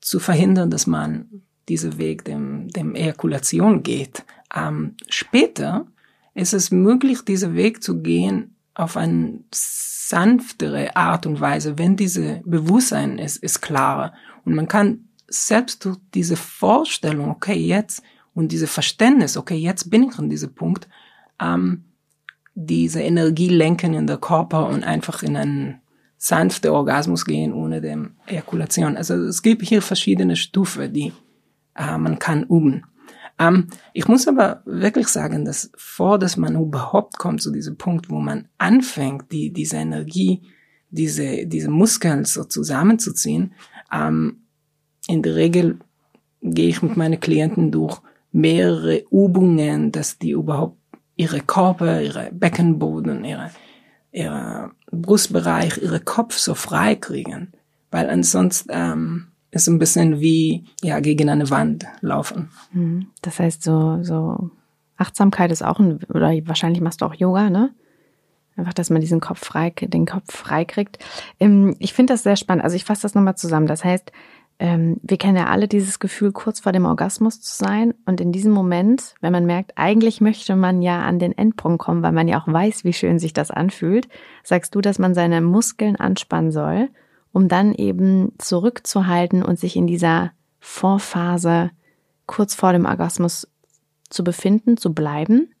[0.00, 4.24] zu verhindern, dass man diese Weg dem, dem Ejakulation geht.
[4.54, 5.86] Ähm, später
[6.34, 12.42] ist es möglich, diese Weg zu gehen auf eine sanftere Art und Weise, wenn diese
[12.44, 14.12] Bewusstsein ist, ist klarer.
[14.44, 18.02] Und man kann selbst durch diese Vorstellung, okay, jetzt,
[18.34, 20.88] und diese Verständnis, okay, jetzt bin ich an diesem Punkt,
[21.40, 21.84] ähm,
[22.54, 25.80] diese Energie lenken in der Körper und einfach in einen
[26.16, 28.96] sanften Orgasmus gehen ohne dem Ejakulation.
[28.96, 31.12] Also es gibt hier verschiedene Stufen, die
[31.74, 32.84] äh, man kann üben.
[33.40, 38.10] Ähm, ich muss aber wirklich sagen, dass vor, dass man überhaupt kommt zu diesem Punkt,
[38.10, 40.42] wo man anfängt, die, diese Energie,
[40.90, 43.54] diese, diese Muskeln so zusammenzuziehen,
[43.90, 44.42] ähm,
[45.08, 45.78] in der Regel
[46.42, 48.00] gehe ich mit meinen Klienten durch
[48.30, 50.78] mehrere Übungen, dass die überhaupt
[51.16, 53.50] ihre Körper, ihre Beckenboden, ihre,
[54.12, 57.52] ihre Brustbereich, ihre Kopf so frei kriegen.
[57.90, 62.50] Weil ansonsten ähm, ist ein bisschen wie ja gegen eine Wand laufen.
[62.72, 63.06] Mhm.
[63.22, 64.50] Das heißt so so
[64.96, 67.74] Achtsamkeit ist auch ein oder wahrscheinlich machst du auch Yoga, ne?
[68.56, 70.98] Einfach, dass man diesen Kopf frei, den Kopf frei kriegt.
[71.38, 72.64] Ähm, ich finde das sehr spannend.
[72.64, 73.66] Also ich fasse das nochmal zusammen.
[73.66, 74.12] Das heißt,
[74.58, 77.94] ähm, wir kennen ja alle dieses Gefühl, kurz vor dem Orgasmus zu sein.
[78.04, 82.02] Und in diesem Moment, wenn man merkt, eigentlich möchte man ja an den Endpunkt kommen,
[82.02, 84.08] weil man ja auch weiß, wie schön sich das anfühlt,
[84.44, 86.90] sagst du, dass man seine Muskeln anspannen soll,
[87.32, 91.70] um dann eben zurückzuhalten und sich in dieser Vorphase
[92.26, 93.48] kurz vor dem Orgasmus
[94.08, 95.52] zu befinden, zu bleiben,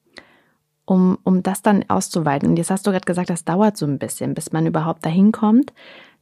[0.84, 2.48] um, um das dann auszuweiten.
[2.48, 5.32] Und jetzt hast du gerade gesagt, das dauert so ein bisschen, bis man überhaupt dahin
[5.32, 5.72] kommt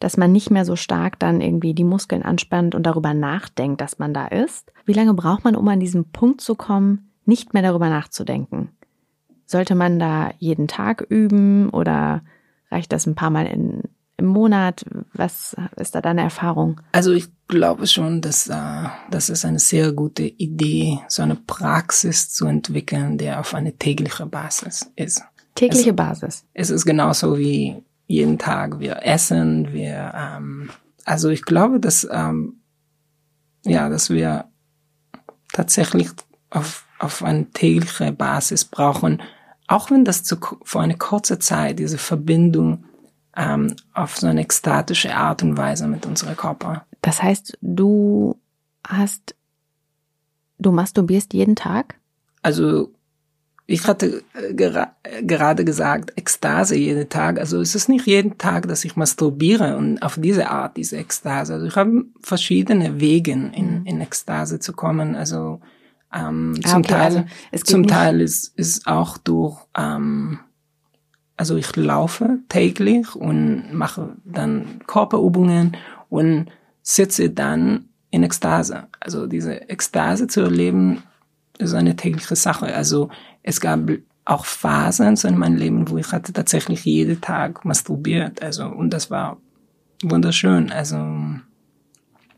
[0.00, 3.98] dass man nicht mehr so stark dann irgendwie die Muskeln anspannt und darüber nachdenkt, dass
[3.98, 4.72] man da ist.
[4.84, 8.70] Wie lange braucht man, um an diesen Punkt zu kommen, nicht mehr darüber nachzudenken?
[9.44, 12.22] Sollte man da jeden Tag üben oder
[12.70, 13.82] reicht das ein paar Mal in,
[14.18, 14.84] im Monat?
[15.14, 16.80] Was ist da deine Erfahrung?
[16.92, 22.30] Also ich glaube schon, dass äh, das ist eine sehr gute Idee, so eine Praxis
[22.30, 25.22] zu entwickeln, der auf eine tägliche Basis ist.
[25.54, 26.44] Tägliche es, Basis.
[26.52, 30.70] Es ist genauso wie jeden Tag wir essen, wir, ähm,
[31.04, 32.60] also ich glaube, dass, ähm,
[33.64, 34.46] ja, dass wir
[35.52, 36.10] tatsächlich
[36.50, 39.22] auf, auf eine tägliche Basis brauchen,
[39.66, 42.84] auch wenn das zu, für eine kurze Zeit diese Verbindung
[43.38, 46.84] ähm, auf so eine ekstatische Art und Weise mit unserem Körper.
[47.00, 48.36] Das heißt, du
[48.86, 49.36] hast,
[50.58, 51.94] du masturbierst jeden Tag?
[52.42, 52.92] Also
[53.66, 57.38] ich hatte äh, gera gerade gesagt, Ekstase jeden Tag.
[57.38, 61.54] Also es ist nicht jeden Tag, dass ich masturbiere und auf diese Art, diese Ekstase.
[61.54, 63.86] Also ich habe verschiedene Wege in, mhm.
[63.86, 65.14] in Ekstase zu kommen.
[65.14, 65.60] Also
[66.12, 70.40] ähm, ah, zum okay, Teil, also zum Teil ist, ist auch durch, ähm,
[71.38, 75.76] also ich laufe täglich und mache dann Körperübungen
[76.10, 76.46] und
[76.82, 78.88] sitze dann in Ekstase.
[79.00, 81.04] Also diese Ekstase zu erleben,
[81.58, 82.74] ist eine tägliche Sache.
[82.74, 83.08] Also
[83.42, 83.80] es gab
[84.24, 88.42] auch Phasen so in meinem Leben, wo ich hatte tatsächlich jeden Tag masturbiert.
[88.42, 89.38] Also, und das war
[90.02, 90.70] wunderschön.
[90.70, 90.98] Also,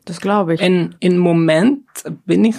[0.04, 0.60] das glaube ich.
[0.60, 1.84] In, in Moment
[2.26, 2.56] bin ich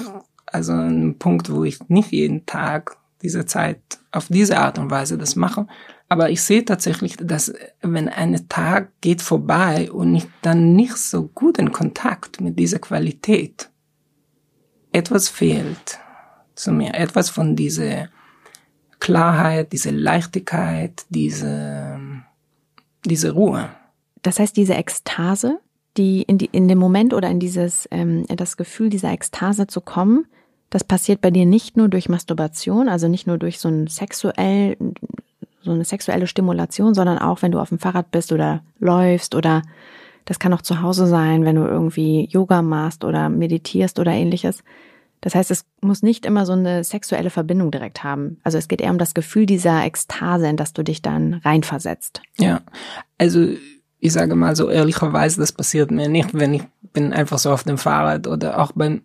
[0.47, 3.79] also an einem Punkt, wo ich nicht jeden Tag diese Zeit
[4.11, 5.67] auf diese Art und Weise das mache.
[6.11, 11.29] Aber ich sehe tatsächlich, dass wenn ein Tag geht vorbei und ich dann nicht so
[11.29, 13.69] gut in Kontakt mit dieser Qualität,
[14.91, 15.99] etwas fehlt
[16.53, 18.09] zu mir, etwas von dieser
[18.99, 21.97] Klarheit, diese Leichtigkeit, diese,
[23.05, 23.69] diese Ruhe.
[24.21, 25.61] Das heißt, diese Ekstase,
[25.95, 29.79] die in, die, in dem Moment oder in dieses, ähm, das Gefühl dieser Ekstase zu
[29.79, 30.25] kommen,
[30.71, 34.75] das passiert bei dir nicht nur durch Masturbation, also nicht nur durch so ein sexuell,
[35.63, 39.61] so eine sexuelle Stimulation, sondern auch, wenn du auf dem Fahrrad bist oder läufst oder
[40.25, 44.63] das kann auch zu Hause sein, wenn du irgendwie Yoga machst oder meditierst oder ähnliches.
[45.21, 48.39] Das heißt, es muss nicht immer so eine sexuelle Verbindung direkt haben.
[48.43, 52.21] Also es geht eher um das Gefühl dieser Ekstase, in das du dich dann reinversetzt.
[52.39, 52.61] Ja,
[53.19, 53.47] also
[53.99, 57.63] ich sage mal so ehrlicherweise, das passiert mir nicht, wenn ich bin einfach so auf
[57.63, 59.03] dem Fahrrad oder auch beim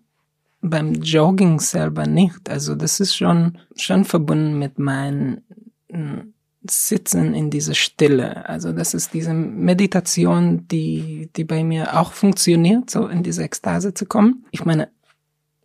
[0.63, 2.49] beim Jogging selber nicht.
[2.49, 5.43] Also das ist schon schon verbunden mit meinem
[5.91, 6.33] hm,
[6.71, 8.49] Sitzen in dieser Stille.
[8.49, 13.95] Also das ist diese Meditation, die die bei mir auch funktioniert, so in diese Ekstase
[13.95, 14.45] zu kommen.
[14.51, 14.89] Ich meine,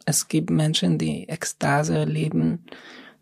[0.05, 2.65] es gibt Menschen, die Ekstase erleben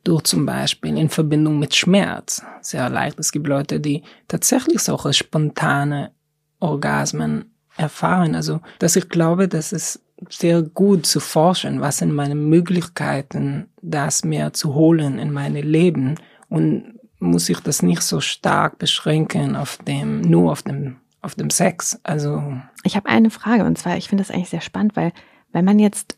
[0.04, 2.42] durch zum Beispiel in Verbindung mit Schmerz.
[2.62, 3.20] Sehr leicht.
[3.20, 6.12] Es gibt Leute, die tatsächlich solche spontane
[6.60, 8.36] Orgasmen erfahren.
[8.36, 14.26] Also, dass ich glaube, dass es sehr gut zu forschen, was sind meine Möglichkeiten, das
[14.26, 16.16] mehr zu holen in meine Leben
[16.50, 21.50] und muss ich das nicht so stark beschränken auf dem, nur auf dem, auf dem
[21.50, 22.00] Sex.
[22.04, 22.42] Also.
[22.84, 25.12] Ich habe eine Frage und zwar, ich finde das eigentlich sehr spannend, weil
[25.52, 26.18] wenn man jetzt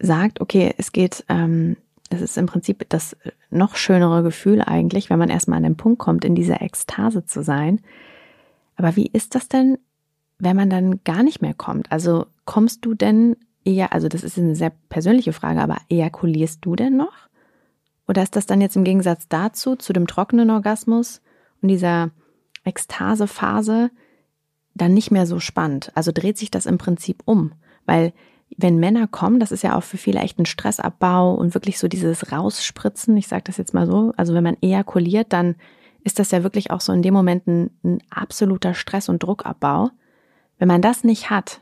[0.00, 1.76] sagt, okay, es geht, ähm,
[2.08, 3.16] es ist im Prinzip das
[3.50, 7.42] noch schönere Gefühl eigentlich, wenn man erstmal an den Punkt kommt, in dieser Ekstase zu
[7.42, 7.80] sein.
[8.76, 9.78] Aber wie ist das denn,
[10.38, 11.92] wenn man dann gar nicht mehr kommt?
[11.92, 16.74] Also kommst du denn eher, also das ist eine sehr persönliche Frage, aber ejakulierst du
[16.74, 17.12] denn noch?
[18.10, 21.20] Oder ist das dann jetzt im Gegensatz dazu, zu dem trockenen Orgasmus
[21.62, 22.10] und dieser
[22.64, 23.92] Ekstasephase
[24.74, 25.92] dann nicht mehr so spannend?
[25.94, 27.52] Also dreht sich das im Prinzip um?
[27.86, 28.12] Weil
[28.58, 31.86] wenn Männer kommen, das ist ja auch für viele echt ein Stressabbau und wirklich so
[31.86, 35.54] dieses Rausspritzen, ich sage das jetzt mal so, also wenn man ejakuliert, dann
[36.02, 39.90] ist das ja wirklich auch so in dem Moment ein, ein absoluter Stress- und Druckabbau.
[40.58, 41.60] Wenn man das nicht hat,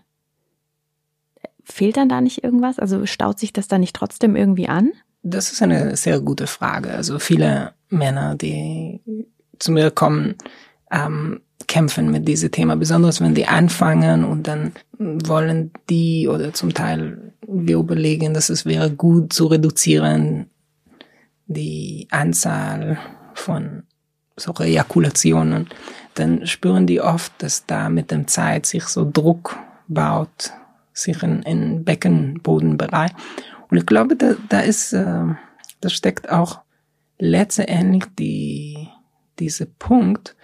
[1.63, 2.79] fehlt dann da nicht irgendwas?
[2.79, 4.93] Also staut sich das da nicht trotzdem irgendwie an?
[5.31, 6.91] Das ist eine sehr gute Frage.
[6.91, 9.01] Also viele Männer, die
[9.59, 10.37] zu mir kommen,
[10.91, 16.73] ähm, kämpfen mit diesem Thema, besonders wenn die anfangen und dann wollen die oder zum
[16.73, 20.47] Teil wir überlegen, dass es wäre gut zu reduzieren
[21.47, 22.99] die Anzahl
[23.35, 23.85] von
[24.37, 25.69] solche Ejakulationen,
[26.14, 29.57] dann spüren die oft, dass da mit dem Zeit sich so Druck
[29.88, 30.53] baut,
[30.93, 33.11] sich in, in Beckenbodenbereich.
[33.70, 35.24] Und ich glaube, da, da ist, äh,
[35.81, 36.61] da steckt auch
[37.18, 38.88] letztendlich die,
[39.38, 40.37] diese Punkt,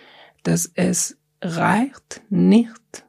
[0.43, 3.07] dass es reicht nicht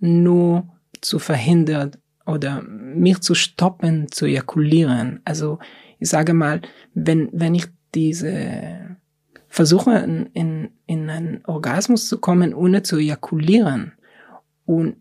[0.00, 0.68] nur
[1.00, 1.92] zu verhindern
[2.26, 5.20] oder mich zu stoppen, zu ejakulieren.
[5.24, 5.58] Also
[5.98, 6.62] ich sage mal,
[6.94, 8.96] wenn, wenn ich diese
[9.48, 13.92] versuche, in, in, in einen Orgasmus zu kommen, ohne zu ejakulieren
[14.64, 14.96] und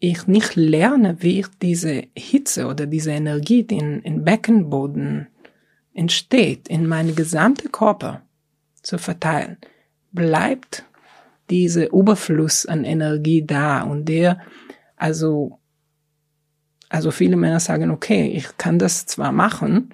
[0.00, 5.28] ich nicht lerne, wie ich diese Hitze oder diese Energie, die in, Beckenboden
[5.92, 8.22] entsteht, in meinen gesamten Körper
[8.82, 9.58] zu verteilen,
[10.10, 10.84] bleibt
[11.50, 14.40] diese Überfluss an Energie da und der,
[14.96, 15.58] also,
[16.88, 19.92] also viele Männer sagen, okay, ich kann das zwar machen,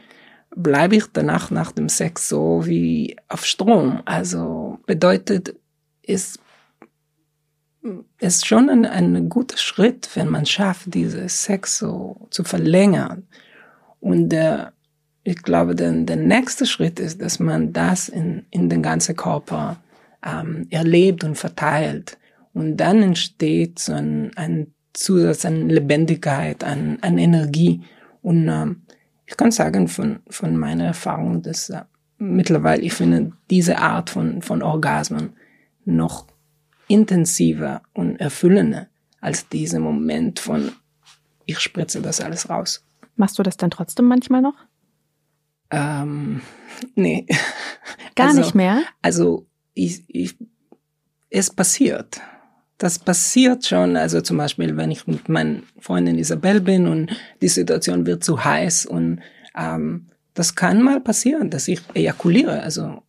[0.54, 4.02] bleibe ich danach nach dem Sex so wie auf Strom.
[4.04, 5.56] Also bedeutet,
[6.06, 6.38] es
[8.18, 13.26] ist schon ein, ein guter Schritt, wenn man schafft, diese Sex so zu verlängern.
[14.00, 14.72] Und der,
[15.24, 19.76] ich glaube, der, der nächste Schritt ist, dass man das in, in den ganzen Körper
[20.24, 22.18] ähm, erlebt und verteilt.
[22.52, 27.82] Und dann entsteht so ein, ein Zusatz an Lebendigkeit, an, an Energie.
[28.22, 28.82] Und ähm,
[29.26, 31.82] ich kann sagen von, von meiner Erfahrung, dass äh,
[32.18, 35.34] mittlerweile ich finde diese Art von, von Orgasmen
[35.84, 36.26] noch
[36.88, 38.88] intensiver und erfüllender
[39.20, 40.72] als dieser Moment von
[41.46, 42.84] ich spritze das alles raus.
[43.16, 44.56] Machst du das dann trotzdem manchmal noch?
[45.70, 46.42] Ähm,
[46.94, 47.26] nee.
[48.14, 48.82] Gar also, nicht mehr?
[49.02, 50.36] Also ich, ich,
[51.30, 52.20] es passiert.
[52.78, 57.48] Das passiert schon, also zum Beispiel, wenn ich mit meinen Freundin Isabel bin und die
[57.48, 59.20] Situation wird zu heiß und
[59.56, 63.02] ähm, das kann mal passieren, dass ich ejakuliere, also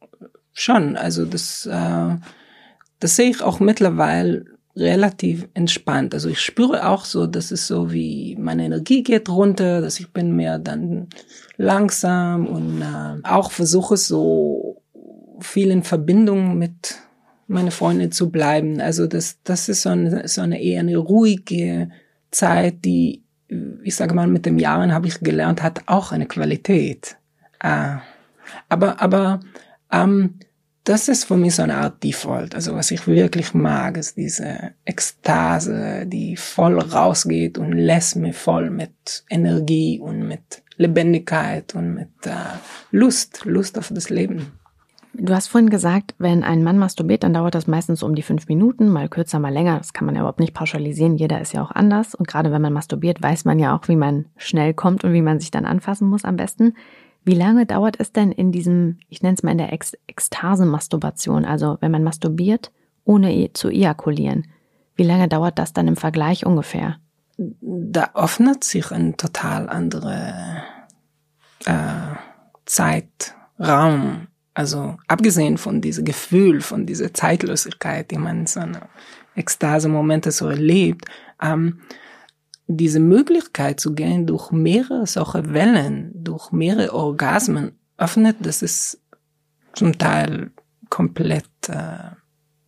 [0.53, 2.15] schon, also das, äh,
[2.99, 6.13] das sehe ich auch mittlerweile relativ entspannt.
[6.13, 10.11] Also ich spüre auch so, dass es so wie meine Energie geht runter, dass ich
[10.11, 11.07] bin mehr dann
[11.57, 14.81] langsam und äh, auch versuche so
[15.39, 16.95] viel in Verbindung mit
[17.47, 18.81] meiner Freundin zu bleiben.
[18.81, 21.89] Also das, das ist so eine, so eine eher eine ruhige
[22.31, 23.23] Zeit, die,
[23.83, 27.17] ich sage mal, mit den Jahren habe ich gelernt, hat auch eine Qualität.
[27.61, 27.97] Äh,
[28.69, 29.39] aber, aber
[29.91, 30.35] ähm,
[30.87, 32.55] das ist für mich so eine Art Default.
[32.55, 38.69] Also was ich wirklich mag, ist diese Ekstase, die voll rausgeht und lässt mich voll
[38.69, 42.31] mit Energie und mit Lebendigkeit und mit äh,
[42.91, 44.53] Lust, Lust auf das Leben.
[45.13, 48.47] Du hast vorhin gesagt, wenn ein Mann masturbiert, dann dauert das meistens um die fünf
[48.47, 49.79] Minuten, mal kürzer, mal länger.
[49.79, 51.17] Das kann man ja überhaupt nicht pauschalisieren.
[51.17, 52.15] Jeder ist ja auch anders.
[52.15, 55.21] Und gerade wenn man masturbiert, weiß man ja auch, wie man schnell kommt und wie
[55.21, 56.75] man sich dann anfassen muss am besten.
[57.27, 61.43] Wie lange dauert es denn in diesem, ich nenne es mal in der Ex Ekstase-Masturbation,
[61.43, 62.71] also wenn man masturbiert,
[63.03, 64.47] ohne e-, zu ejakulieren?
[64.95, 66.99] Wie lange dauert das dann im Vergleich ungefähr?
[67.37, 70.63] Da öffnet sich ein total andere
[71.65, 72.15] äh,
[72.65, 74.27] Zeitraum.
[74.53, 78.87] Also abgesehen von diesem Gefühl, von dieser Zeitlosigkeit, die man in so einer
[79.35, 81.03] Ekstase-Momente so erlebt,
[81.41, 81.81] ähm,
[82.67, 89.01] diese Möglichkeit zu gehen durch mehrere solche Wellen, durch mehrere Orgasmen öffnet, das ist
[89.73, 90.51] zum Teil
[90.89, 92.11] komplett äh,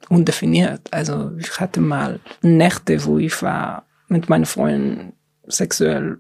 [0.10, 0.92] undefiniert.
[0.92, 5.14] Also ich hatte mal Nächte, wo ich war mit meinen Freunden
[5.46, 6.18] sexuell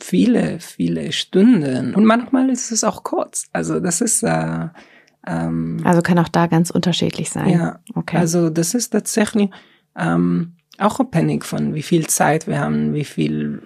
[0.00, 1.94] viele, viele Stunden.
[1.94, 3.46] Und manchmal ist es auch kurz.
[3.52, 4.68] Also das ist äh,
[5.26, 7.50] ähm, also kann auch da ganz unterschiedlich sein.
[7.50, 8.16] Ja, okay.
[8.16, 9.50] Also das ist tatsächlich
[9.96, 13.62] ähm, auch abhängig von wie viel Zeit wir haben, wie viel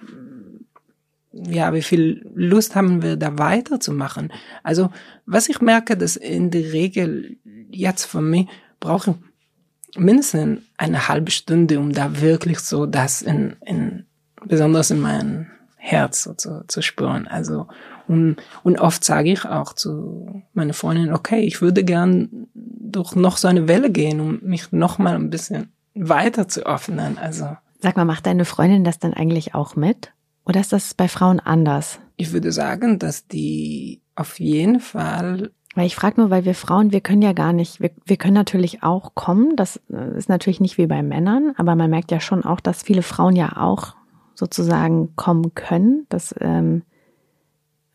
[1.33, 4.31] ja, wie viel Lust haben wir da weiterzumachen.
[4.61, 4.91] Also,
[5.25, 7.37] was ich merke, dass in der Regel
[7.71, 8.47] jetzt für mich
[8.79, 14.05] brauche ich mindestens eine halbe Stunde, um da wirklich so das in, in
[14.45, 17.27] besonders in mein Herz so zu, zu spüren.
[17.27, 17.67] Also,
[18.07, 23.37] und, und oft sage ich auch zu meiner Freundin, okay, ich würde gern durch noch
[23.37, 27.17] so eine Welle gehen, um mich noch mal ein bisschen weiter zu öffnen.
[27.17, 27.55] Also.
[27.79, 30.11] Sag mal, macht deine Freundin das dann eigentlich auch mit?
[30.45, 31.99] Oder ist das bei Frauen anders?
[32.17, 35.51] Ich würde sagen, dass die auf jeden Fall.
[35.75, 38.35] Weil ich frage nur, weil wir Frauen, wir können ja gar nicht, wir, wir können
[38.35, 39.55] natürlich auch kommen.
[39.55, 39.77] Das
[40.15, 43.35] ist natürlich nicht wie bei Männern, aber man merkt ja schon auch, dass viele Frauen
[43.35, 43.95] ja auch
[44.35, 46.05] sozusagen kommen können.
[46.09, 46.83] Das ähm,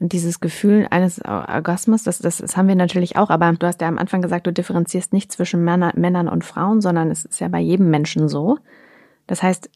[0.01, 3.81] und dieses Gefühl eines Orgasmus, das, das, das haben wir natürlich auch, aber du hast
[3.81, 7.41] ja am Anfang gesagt, du differenzierst nicht zwischen Männer, Männern und Frauen, sondern es ist
[7.41, 8.59] ja bei jedem Menschen so.
[9.27, 9.69] Das heißt,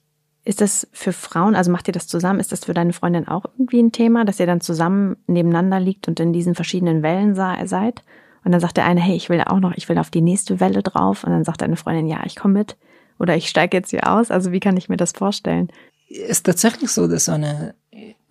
[0.45, 3.47] ist das für Frauen, also macht ihr das zusammen, ist das für deine Freundin auch
[3.57, 8.03] irgendwie ein Thema, dass ihr dann zusammen nebeneinander liegt und in diesen verschiedenen Wellen seid?
[8.45, 10.59] Und dann sagt der eine, hey, ich will auch noch, ich will auf die nächste
[10.59, 11.23] Welle drauf.
[11.25, 12.77] Und dann sagt deine Freundin, ja, ich komme mit.
[13.19, 14.33] Oder ich steige jetzt hier aus.
[14.33, 15.69] Also wie kann ich mir das vorstellen?
[16.09, 17.75] Ist tatsächlich so, dass so eine,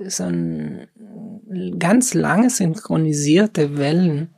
[0.07, 0.87] so ein
[1.79, 4.29] ganz lange synchronisierte Wellen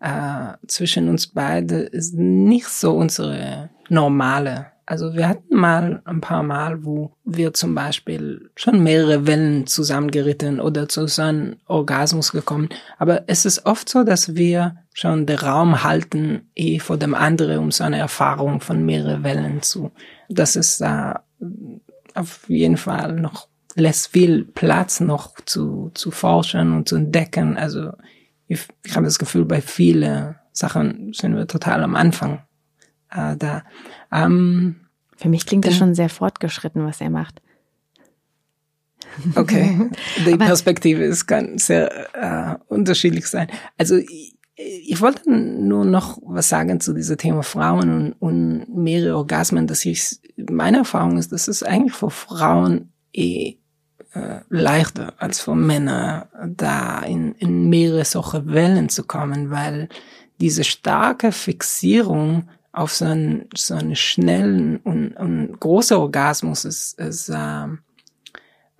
[0.00, 4.66] äh, zwischen uns beide ist nicht so unsere normale.
[4.88, 10.60] Also wir hatten mal ein paar Mal, wo wir zum Beispiel schon mehrere Wellen zusammengeritten
[10.60, 12.68] oder zu so einem Orgasmus gekommen.
[12.96, 17.58] Aber es ist oft so, dass wir schon den Raum halten, eh vor dem anderen,
[17.58, 19.90] um so eine Erfahrung von mehreren Wellen zu.
[20.28, 21.14] Das ist äh,
[22.14, 27.56] auf jeden Fall noch lässt viel Platz noch zu, zu forschen und zu entdecken.
[27.56, 27.92] Also
[28.48, 32.42] ich, ich habe das Gefühl, bei vielen Sachen sind wir total am Anfang
[33.10, 33.64] äh, da.
[34.10, 34.76] Ähm,
[35.16, 37.42] Für mich klingt das schon sehr fortgeschritten, was er macht.
[39.34, 39.90] Okay,
[40.26, 43.48] die Perspektive ist ganz sehr äh, unterschiedlich sein.
[43.76, 49.16] Also ich, ich wollte nur noch was sagen zu diesem Thema Frauen und, und mehrere
[49.16, 53.58] Orgasmen, dass ich, meine Erfahrung ist, dass es eigentlich für Frauen eh
[54.16, 59.88] äh, leichter als für Männer, da in, in mehrere solche Wellen zu kommen, weil
[60.40, 67.28] diese starke Fixierung auf so einen, so einen schnellen und, und großen Orgasmus ist, ist,
[67.28, 67.66] äh,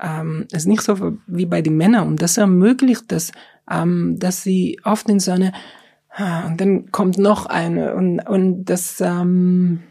[0.00, 2.08] ähm, ist nicht so wie bei den Männern.
[2.08, 3.32] Und das ermöglicht das,
[3.70, 5.52] ähm, dass sie oft in so eine,
[6.10, 9.82] ah, und dann kommt noch eine, und, und das ähm,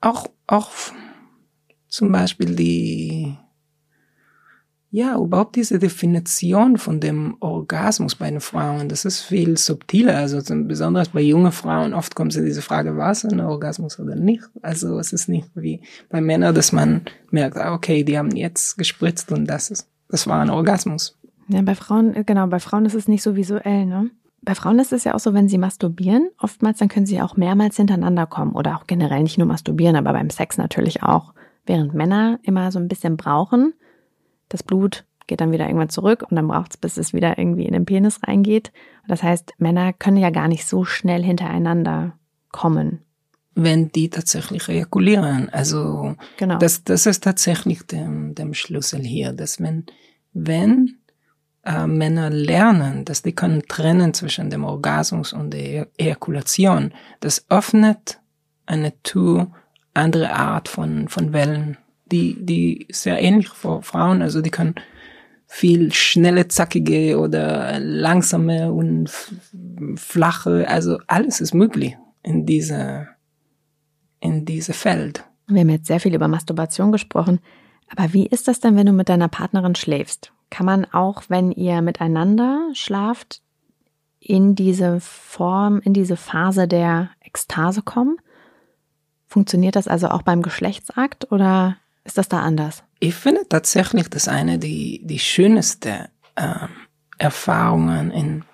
[0.00, 0.70] auch, auch
[1.88, 3.36] zum Beispiel die,
[4.92, 10.16] ja, überhaupt diese Definition von dem Orgasmus bei den Frauen, das ist viel subtiler.
[10.16, 14.16] Also besonders bei jungen Frauen, oft kommt so diese Frage, war es ein Orgasmus oder
[14.16, 14.42] nicht?
[14.62, 18.78] Also es ist nicht wie bei Männern, dass man merkt, ah, okay, die haben jetzt
[18.78, 21.16] gespritzt und das ist, das war ein Orgasmus.
[21.46, 24.10] Ja, bei Frauen, genau, bei Frauen ist es nicht so visuell, ne?
[24.42, 27.36] Bei Frauen ist es ja auch so, wenn sie masturbieren, oftmals dann können sie auch
[27.36, 31.34] mehrmals hintereinander kommen oder auch generell nicht nur masturbieren, aber beim Sex natürlich auch.
[31.66, 33.74] Während Männer immer so ein bisschen brauchen,
[34.50, 37.64] das Blut geht dann wieder irgendwann zurück und dann braucht es, bis es wieder irgendwie
[37.64, 38.72] in den Penis reingeht.
[39.08, 42.18] Das heißt, Männer können ja gar nicht so schnell hintereinander
[42.50, 43.00] kommen.
[43.54, 45.48] Wenn die tatsächlich ejakulieren.
[45.50, 46.58] Also genau.
[46.58, 49.86] das, das ist tatsächlich dem, dem Schlüssel hier, dass wenn,
[50.32, 50.98] wenn
[51.64, 58.20] äh, Männer lernen, dass die können trennen zwischen dem Orgasmus und der Ejakulation, das öffnet
[58.66, 59.50] eine Tür,
[59.94, 61.76] andere Art von, von Wellen,
[62.10, 64.74] die, die sehr ähnlich für Frauen, also die können
[65.46, 69.10] viel schnelle, zackige oder langsame und
[69.96, 73.08] flache, also alles ist möglich in diese,
[74.20, 75.24] in diese Feld.
[75.48, 77.40] Wir haben jetzt sehr viel über Masturbation gesprochen.
[77.88, 80.32] Aber wie ist das denn, wenn du mit deiner Partnerin schläfst?
[80.48, 83.42] Kann man auch, wenn ihr miteinander schlaft,
[84.20, 88.18] in diese Form, in diese Phase der Ekstase kommen?
[89.26, 92.82] Funktioniert das also auch beim Geschlechtsakt oder ist das da anders?
[92.98, 96.66] Ich finde tatsächlich, dass eine die, die schönste äh,
[97.18, 98.44] Erfahrungen in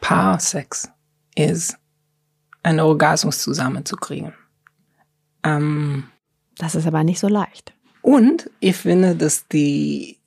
[0.00, 0.90] Paarsex
[1.34, 1.76] ist,
[2.62, 4.32] einen Orgasmus zusammenzukriegen.
[5.44, 6.04] Ähm,
[6.58, 7.72] das ist aber nicht so leicht.
[8.02, 10.18] Und ich finde, dass die,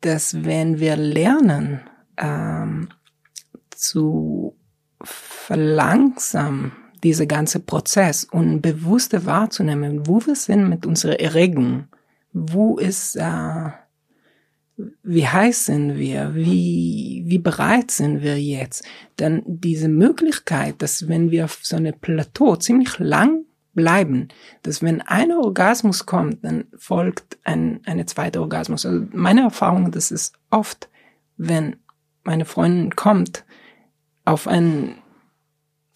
[0.00, 1.80] dass wenn wir lernen
[2.16, 2.88] ähm,
[3.70, 4.56] zu
[5.02, 6.72] verlangsamen,
[7.04, 11.88] dieser ganze Prozess und bewusster wahrzunehmen, wo wir sind mit unserer Erregung,
[12.38, 13.70] wo ist, äh,
[15.02, 18.84] wie heiß sind wir, wie, wie bereit sind wir jetzt,
[19.16, 24.28] dann diese Möglichkeit, dass wenn wir auf so eine Plateau ziemlich lang bleiben,
[24.62, 28.84] dass wenn ein Orgasmus kommt, dann folgt ein eine zweite Orgasmus.
[28.84, 30.90] Also meine Erfahrung, das ist oft,
[31.38, 31.76] wenn
[32.24, 33.46] meine Freundin kommt,
[34.26, 34.96] auf ein,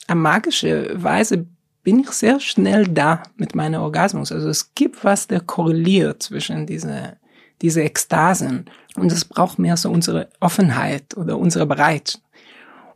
[0.07, 1.47] eine magische Weise
[1.83, 4.33] bin ich sehr schnell da mit meinem Orgasmus.
[4.33, 7.17] Also es gibt was, der korreliert zwischen diese,
[7.63, 8.67] diese Ekstasen.
[8.97, 12.23] Und es braucht mehr so unsere Offenheit oder unsere Bereitschaft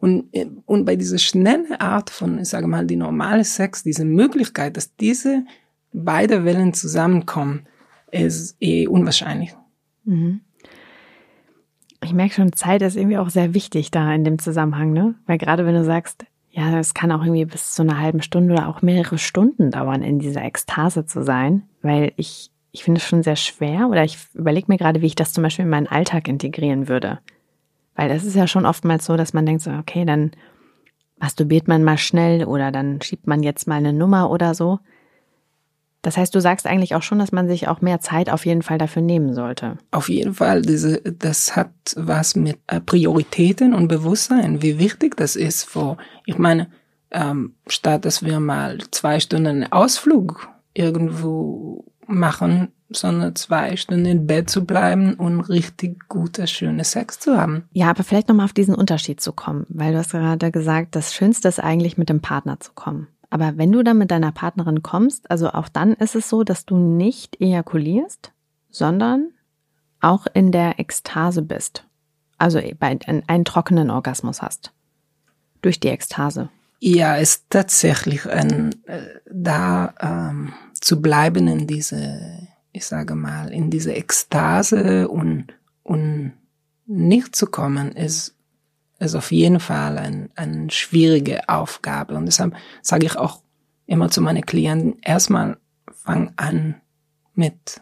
[0.05, 0.27] und,
[0.67, 4.95] und bei dieser schnellen Art von, ich sage mal, die normale Sex, diese Möglichkeit, dass
[4.97, 5.47] diese
[5.95, 7.67] beide Wellen zusammenkommen,
[8.11, 9.57] ist eh unwahrscheinlich.
[10.05, 10.43] Mhm.
[12.03, 15.15] Ich merke schon, Zeit ist irgendwie auch sehr wichtig da in dem Zusammenhang, ne?
[15.25, 16.27] Weil gerade wenn du sagst,
[16.57, 20.03] ja, es kann auch irgendwie bis zu einer halben Stunde oder auch mehrere Stunden dauern,
[20.03, 24.19] in dieser Ekstase zu sein, weil ich, ich finde es schon sehr schwer oder ich
[24.35, 27.19] überlege mir gerade, wie ich das zum Beispiel in meinen Alltag integrieren würde.
[27.97, 30.31] Weil das ist ja schon oftmals so, dass man denkt so, okay, dann
[31.19, 34.79] masturbiert man mal schnell oder dann schiebt man jetzt mal eine Nummer oder so.
[36.05, 38.61] Das heißt, du sagst eigentlich auch schon, dass man sich auch mehr Zeit auf jeden
[38.61, 39.79] Fall dafür nehmen sollte.
[39.91, 45.35] Auf jeden Fall, diese, das hat was mit äh, Prioritäten und Bewusstsein, wie wichtig das
[45.35, 45.65] ist.
[45.65, 45.97] Vor,
[46.27, 46.69] ich meine,
[47.11, 54.51] ähm, statt dass wir mal zwei Stunden Ausflug irgendwo machen, sondern zwei Stunden im Bett
[54.51, 57.65] zu bleiben und richtig guter, schöner Sex zu haben.
[57.73, 61.15] Ja, aber vielleicht nochmal auf diesen Unterschied zu kommen, weil du hast gerade gesagt, das
[61.15, 63.09] Schönste ist eigentlich mit dem Partner zu kommen.
[63.35, 66.67] Aber wenn du dann mit deiner Partnerin kommst, also auch dann ist es so, dass
[66.67, 68.33] du nicht ejakulierst,
[68.71, 69.33] sondern
[70.01, 71.85] auch in der Ekstase bist.
[72.39, 74.73] Also einen trockenen Orgasmus hast.
[75.63, 76.49] Durch die Ekstase.
[76.79, 83.71] Ja, ist tatsächlich ein, äh, da ähm, zu bleiben in diese ich sage mal, in
[83.71, 85.55] diese Ekstase und,
[85.85, 86.33] und
[86.87, 88.34] nicht zu kommen, ist,
[89.05, 92.15] ist auf jeden Fall ein, eine schwierige Aufgabe.
[92.15, 93.41] Und deshalb sage ich auch
[93.87, 95.59] immer zu meinen Klienten, erstmal
[95.93, 96.77] fang an
[97.35, 97.81] mit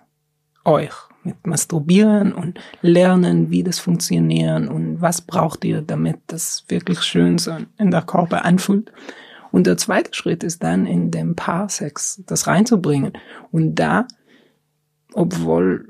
[0.64, 0.94] euch,
[1.24, 7.38] mit Masturbieren und lernen, wie das funktioniert und was braucht ihr, damit das wirklich schön
[7.38, 8.92] so in der Körper anfühlt.
[9.50, 13.12] Und der zweite Schritt ist dann in dem Paarsex das reinzubringen.
[13.50, 14.06] Und da
[15.14, 15.88] obwohl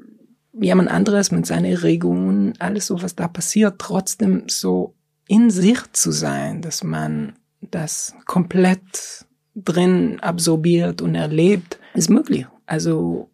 [0.53, 4.95] jemand anderes mit seinen Erregungen, alles so, was da passiert, trotzdem so
[5.29, 12.47] in sich zu sein, dass man das komplett drin absorbiert und erlebt, ist möglich.
[12.66, 13.31] Also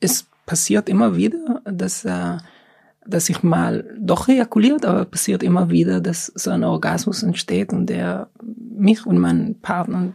[0.00, 2.38] es passiert immer wieder, dass, äh,
[3.06, 7.86] dass ich mal doch reakuliert, aber passiert immer wieder, dass so ein Orgasmus entsteht und
[7.86, 10.14] der mich und meinen Partner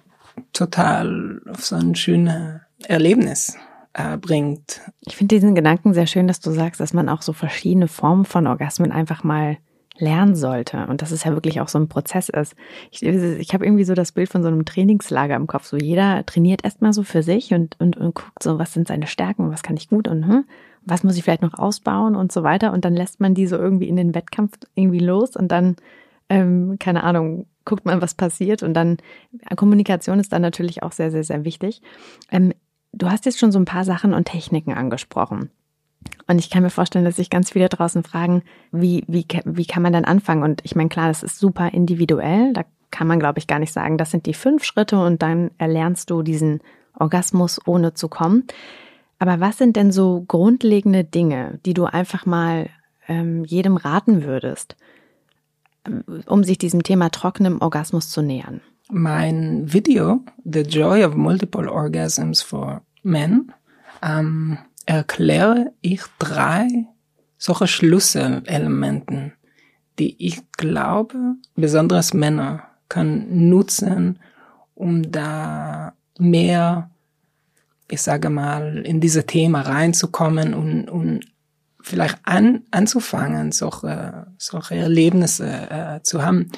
[0.54, 3.58] total auf so ein schönes Erlebnis
[3.93, 4.82] äh, bringt.
[5.02, 8.26] Ich finde diesen Gedanken sehr schön, dass du sagst, dass man auch so verschiedene Formen
[8.26, 9.58] von Orgasmen einfach mal
[9.98, 12.56] lernen sollte und dass es ja wirklich auch so ein Prozess ist.
[12.91, 15.66] Ich, ich habe irgendwie so das Bild von so einem Trainingslager im Kopf.
[15.66, 19.08] So jeder trainiert erstmal so für sich und, und, und guckt so, was sind seine
[19.08, 20.45] Stärken und was kann ich gut und hm,
[20.84, 22.74] was muss ich vielleicht noch ausbauen und so weiter.
[22.74, 25.76] Und dann lässt man die so irgendwie in den Wettkampf irgendwie los und dann,
[26.30, 28.64] ähm, keine Ahnung, guckt man, was passiert.
[28.64, 28.98] Und dann
[29.56, 31.82] Kommunikation ist dann natürlich auch sehr, sehr, sehr wichtig.
[32.32, 32.54] Ähm,
[32.98, 35.52] Du hast jetzt schon so ein paar Sachen und Techniken angesprochen.
[36.28, 39.84] Und ich kann mir vorstellen, dass sich ganz viele draußen fragen, wie, wie, wie kann
[39.84, 40.43] man dann anfangen?
[40.43, 42.54] Und ich meine, klar, das ist super individuell.
[42.54, 45.52] Da kann man, glaube ich, gar nicht sagen, das sind die fünf Schritte und dann
[45.58, 46.62] erlernst du diesen
[46.93, 48.43] Orgasmus ohne zu kommen.
[49.20, 52.70] Aber was sind denn so grundlegende Dinge, die du einfach mal
[53.08, 54.76] ähm, jedem raten würdest,
[56.28, 58.62] um sich diesem Thema trockenem Orgasmus zu nähern?
[58.89, 63.52] Mein Video, The Joy of Multiple Orgasms for Men,
[64.02, 66.67] ähm, erkläre ich drei
[67.38, 69.33] solche Schlüsselelementen,
[69.99, 74.17] die ich glaube, besonders Männer können nutzen,
[74.73, 76.89] um da mehr,
[77.89, 81.25] ich sage mal, in diese Thema reinzukommen und, und
[81.81, 86.49] vielleicht an, anzufangen, solche, solche Erlebnisse äh, zu haben.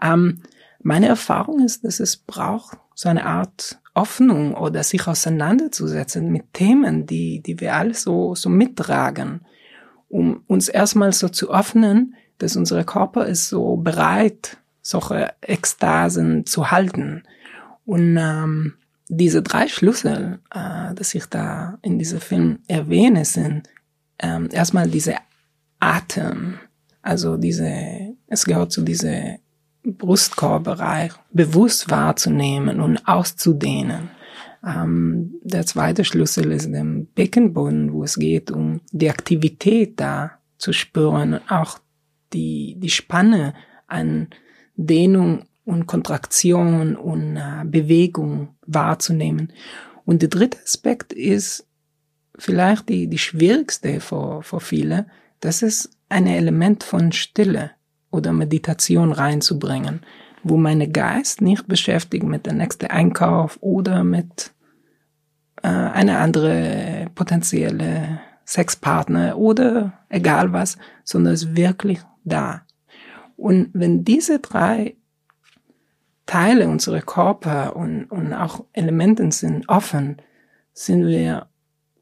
[0.00, 0.42] Ähm,
[0.82, 7.06] meine Erfahrung ist, dass es braucht so eine Art Hoffnung oder sich auseinanderzusetzen mit Themen,
[7.06, 9.42] die, die wir alle so, so mittragen,
[10.08, 16.70] um uns erstmal so zu öffnen, dass unser Körper ist so bereit, solche Ekstasen zu
[16.70, 17.22] halten.
[17.84, 18.74] Und ähm,
[19.08, 23.68] diese drei Schlüssel, äh, dass ich da in diesem Film erwähne, sind
[24.18, 25.16] ähm, erstmal diese
[25.78, 26.58] Atem,
[27.02, 29.38] also diese, es gehört zu diese
[29.82, 34.10] Brustkorbbereich bewusst wahrzunehmen und auszudehnen.
[34.64, 40.72] Ähm, der zweite Schlüssel ist der Beckenboden, wo es geht, um die Aktivität da zu
[40.72, 41.78] spüren und auch
[42.32, 43.54] die, die Spanne
[43.86, 44.28] an
[44.76, 49.52] Dehnung und Kontraktion und äh, Bewegung wahrzunehmen.
[50.04, 51.66] Und der dritte Aspekt ist
[52.36, 55.06] vielleicht die, die schwierigste für, für viele,
[55.40, 57.70] das ist ein Element von Stille
[58.10, 60.00] oder Meditation reinzubringen,
[60.42, 64.52] wo meine Geist nicht beschäftigt mit der nächste Einkauf oder mit
[65.62, 72.62] äh, eine andere potenzielle Sexpartner oder egal was, sondern ist wirklich da.
[73.36, 74.96] Und wenn diese drei
[76.26, 80.20] Teile unserer Körper und, und auch Elementen sind offen,
[80.72, 81.46] sind wir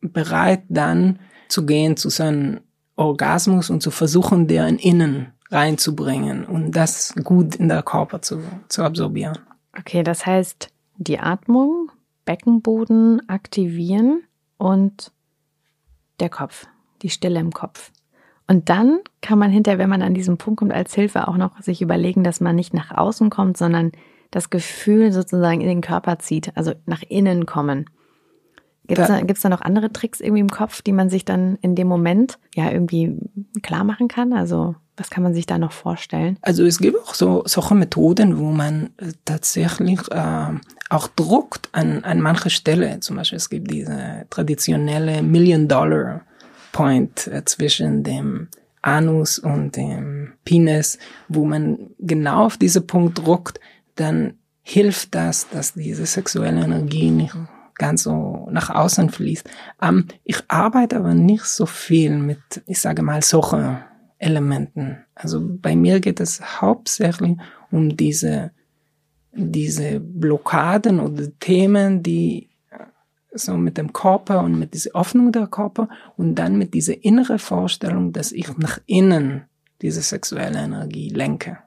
[0.00, 2.60] bereit dann zu gehen zu so einem
[2.96, 8.42] Orgasmus und zu versuchen, der in innen reinzubringen und das gut in der Körper zu,
[8.68, 9.38] zu absorbieren.
[9.78, 11.90] Okay, das heißt, die Atmung,
[12.24, 14.22] Beckenboden aktivieren
[14.58, 15.12] und
[16.20, 16.66] der Kopf,
[17.02, 17.92] die Stille im Kopf.
[18.46, 21.60] Und dann kann man hinterher, wenn man an diesem Punkt kommt, als Hilfe auch noch
[21.60, 23.92] sich überlegen, dass man nicht nach außen kommt, sondern
[24.30, 27.86] das Gefühl sozusagen in den Körper zieht, also nach innen kommen.
[28.86, 31.56] Gibt es da, gibt's da noch andere Tricks irgendwie im Kopf, die man sich dann
[31.60, 33.18] in dem Moment ja irgendwie
[33.62, 34.32] klar machen kann?
[34.32, 36.38] Also was kann man sich da noch vorstellen?
[36.42, 40.48] Also es gibt auch so solche Methoden, wo man äh, tatsächlich äh,
[40.90, 43.00] auch druckt an, an manche Stelle.
[43.00, 48.48] Zum Beispiel es gibt diese traditionelle Million-Dollar-Point äh, zwischen dem
[48.82, 53.60] Anus und dem Penis, wo man genau auf diesen Punkt druckt,
[53.96, 57.34] dann hilft das, dass diese sexuelle Energie nicht
[57.74, 59.48] ganz so nach außen fließt.
[59.80, 63.84] Ähm, ich arbeite aber nicht so viel mit, ich sage mal, solche
[64.18, 65.04] Elementen.
[65.14, 67.36] Also bei mir geht es hauptsächlich
[67.70, 68.50] um diese,
[69.32, 72.48] diese Blockaden oder Themen, die
[73.32, 77.38] so mit dem Körper und mit dieser Öffnung der Körper und dann mit dieser innere
[77.38, 79.44] Vorstellung, dass ich nach innen
[79.82, 81.58] diese sexuelle Energie lenke.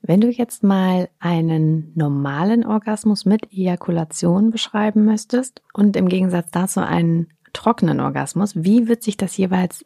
[0.00, 6.80] Wenn du jetzt mal einen normalen Orgasmus mit Ejakulation beschreiben müsstest und im Gegensatz dazu
[6.80, 9.84] einen trockenen Orgasmus, wie wird sich das jeweils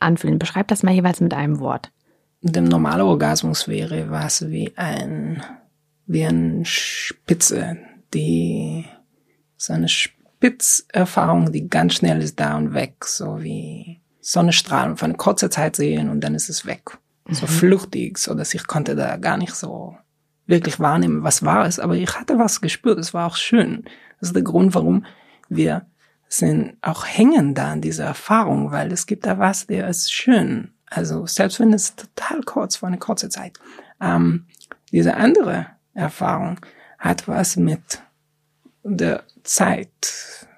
[0.00, 0.38] anfühlen?
[0.38, 1.90] Beschreib das mal jeweils mit einem Wort.
[2.40, 5.42] Der normale Orgasmus wäre was wie ein,
[6.06, 7.78] wie eine Spitze,
[8.14, 8.84] die,
[9.56, 15.14] so eine Spitzerfahrung, die ganz schnell ist da und weg, so wie Sonnenstrahlen für eine
[15.14, 16.98] kurze Zeit sehen und dann ist es weg
[17.34, 17.50] so mhm.
[17.50, 19.96] flüchtig, so dass ich konnte da gar nicht so
[20.46, 23.84] wirklich wahrnehmen, was war es, aber ich hatte was gespürt, es war auch schön.
[24.18, 25.04] Das ist der Grund, warum
[25.48, 25.86] wir
[26.28, 30.72] sind auch hängen da an dieser Erfahrung, weil es gibt da was, der ist schön.
[30.86, 33.58] Also selbst wenn es total kurz, für eine kurze Zeit.
[34.00, 34.46] Ähm,
[34.92, 36.60] diese andere Erfahrung
[36.98, 38.02] hat was mit
[38.82, 40.48] der Zeit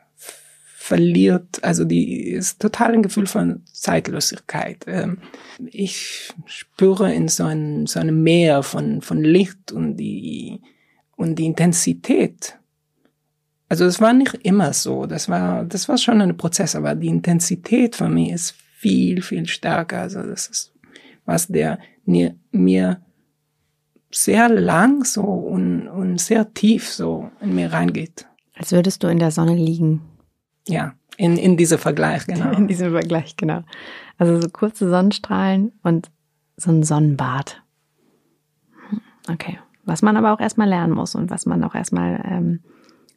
[0.90, 4.84] verliert, also die ist total ein Gefühl von Zeitlosigkeit.
[4.88, 5.18] Ähm,
[5.66, 10.60] ich spüre in so einem, so einem Meer von, von Licht und die,
[11.16, 12.58] und die Intensität.
[13.70, 17.06] Also es war nicht immer so, das war, das war schon ein Prozess, aber die
[17.06, 20.00] Intensität von mir ist viel, viel stärker.
[20.00, 20.72] Also das ist
[21.24, 23.00] was, der mir, mir
[24.10, 28.26] sehr lang so und, und sehr tief so in mir reingeht.
[28.56, 30.02] Als würdest du in der Sonne liegen.
[30.66, 32.50] Ja, in, in diesem Vergleich, genau.
[32.56, 33.62] In diesem Vergleich, genau.
[34.18, 36.10] Also so kurze Sonnenstrahlen und
[36.56, 37.62] so ein Sonnenbad.
[39.30, 39.58] Okay.
[39.84, 42.60] Was man aber auch erstmal lernen muss und was man auch erstmal, ähm,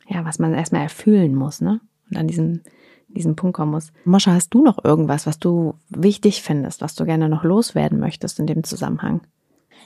[0.07, 1.81] ja, was man erstmal erfüllen muss, ne?
[2.09, 2.61] Und an diesem,
[3.07, 3.91] diesen Punkt kommen muss.
[4.05, 8.39] Moscha, hast du noch irgendwas, was du wichtig findest, was du gerne noch loswerden möchtest
[8.39, 9.21] in dem Zusammenhang?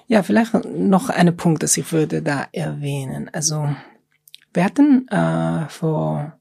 [0.07, 3.30] Ja, vielleicht noch eine Punkt, das ich würde da erwähnen.
[3.34, 3.70] Also
[4.53, 6.39] wir hatten äh, vor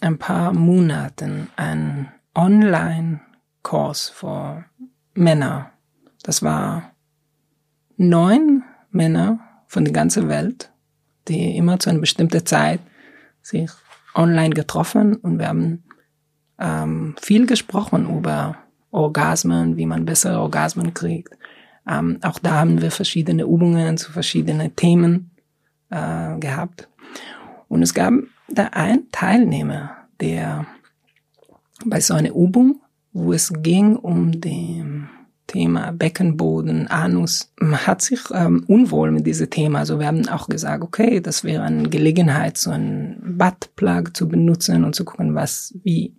[0.00, 4.64] ein paar Monaten einen Online-Kurs für
[5.14, 5.72] Männer.
[6.22, 6.92] Das war
[7.96, 10.71] neun Männer von der ganzen Welt,
[11.28, 12.80] die immer zu einer bestimmten Zeit
[13.42, 13.70] sich
[14.14, 15.84] online getroffen und wir haben
[16.58, 18.56] ähm, viel gesprochen über
[18.90, 21.36] Orgasmen, wie man bessere Orgasmen kriegt.
[21.88, 25.30] Ähm, auch da haben wir verschiedene Übungen zu verschiedenen Themen
[25.90, 26.88] äh, gehabt.
[27.68, 28.12] Und es gab
[28.48, 30.66] da einen Teilnehmer, der
[31.84, 32.80] bei so einer Übung,
[33.12, 35.08] wo es ging um dem
[35.52, 39.80] Thema Beckenboden, Anus, hat sich ähm, unwohl mit diesem Thema.
[39.80, 44.82] Also wir haben auch gesagt, okay, das wäre eine Gelegenheit, so einen Buttplug zu benutzen
[44.82, 46.16] und zu gucken, was, wie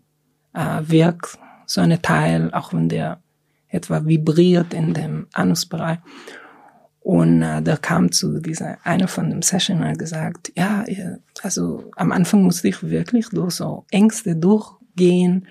[0.53, 3.21] äh, wirkt so ein Teil, auch wenn der
[3.69, 5.97] etwa vibriert in dem Anusbereich.
[6.99, 10.85] Und äh, da kam zu dieser, einer von dem Session hat gesagt, ja,
[11.41, 15.47] also am Anfang musste ich wirklich durch so Ängste durchgehen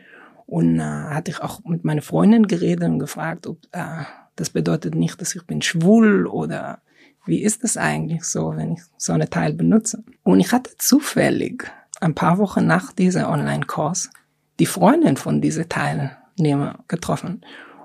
[0.47, 4.05] und äh, hatte ich auch mit meiner Freundin geredet und gefragt, ob äh,
[4.37, 6.81] das bedeutet nicht, dass ich bin schwul oder
[7.25, 10.03] wie ist das eigentlich so, wenn ich so eine Teil benutze?
[10.25, 11.71] Und ich hatte zufällig
[12.01, 14.11] ein paar Wochen nach dieser Online-Kurs
[14.59, 17.43] die Freundin von dieser Teilnehmer getroffen.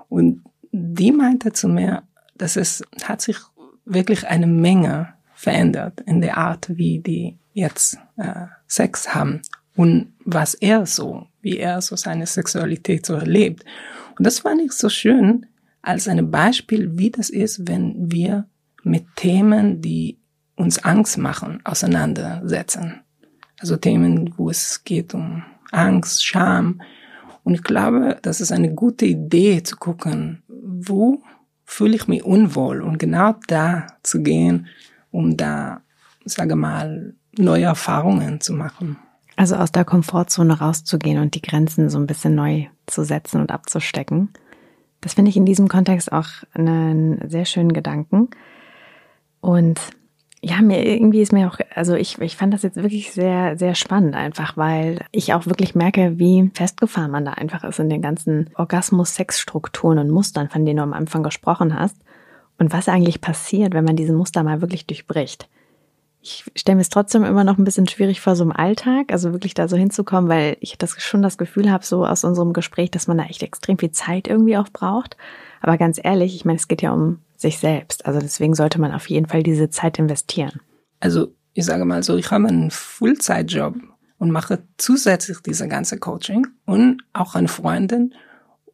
[0.08, 0.42] Und
[0.72, 2.02] die meinte zu mir,
[2.36, 3.38] dass es hat sich
[3.84, 9.40] wirklich eine Menge verändert in der Art, wie die jetzt äh, Sex haben
[9.76, 13.64] und was er so, wie er so seine Sexualität so erlebt.
[14.18, 15.46] Und das fand ich so schön
[15.80, 18.46] als ein Beispiel, wie das ist, wenn wir
[18.82, 20.18] mit Themen, die
[20.56, 23.00] uns Angst machen, auseinandersetzen.
[23.60, 25.42] Also Themen, wo es geht um
[25.72, 26.82] Angst, Scham.
[27.44, 31.22] Und ich glaube, das ist eine gute Idee zu gucken, wo
[31.64, 34.66] fühle ich mich unwohl und genau da zu gehen,
[35.10, 35.80] um da,
[36.26, 38.98] sage mal, neue Erfahrungen zu machen.
[39.38, 43.52] Also aus der Komfortzone rauszugehen und die Grenzen so ein bisschen neu zu setzen und
[43.52, 44.30] abzustecken.
[45.00, 48.30] Das finde ich in diesem Kontext auch einen sehr schönen Gedanken.
[49.40, 49.78] Und
[50.42, 53.76] ja, mir irgendwie ist mir auch, also ich, ich fand das jetzt wirklich sehr, sehr
[53.76, 58.02] spannend einfach, weil ich auch wirklich merke, wie festgefahren man da einfach ist in den
[58.02, 61.96] ganzen Orgasmus-Sexstrukturen und Mustern, von denen du am Anfang gesprochen hast.
[62.58, 65.48] Und was eigentlich passiert, wenn man diese Muster mal wirklich durchbricht.
[66.20, 69.32] Ich stelle mir es trotzdem immer noch ein bisschen schwierig vor, so im Alltag, also
[69.32, 72.90] wirklich da so hinzukommen, weil ich das schon das Gefühl habe, so aus unserem Gespräch,
[72.90, 75.16] dass man da echt extrem viel Zeit irgendwie auch braucht.
[75.60, 78.04] Aber ganz ehrlich, ich meine, es geht ja um sich selbst.
[78.06, 80.60] Also deswegen sollte man auf jeden Fall diese Zeit investieren.
[81.00, 83.76] Also ich sage mal so, ich habe einen Fullzeitjob
[84.18, 88.14] und mache zusätzlich diese ganze Coaching und auch eine Freundin.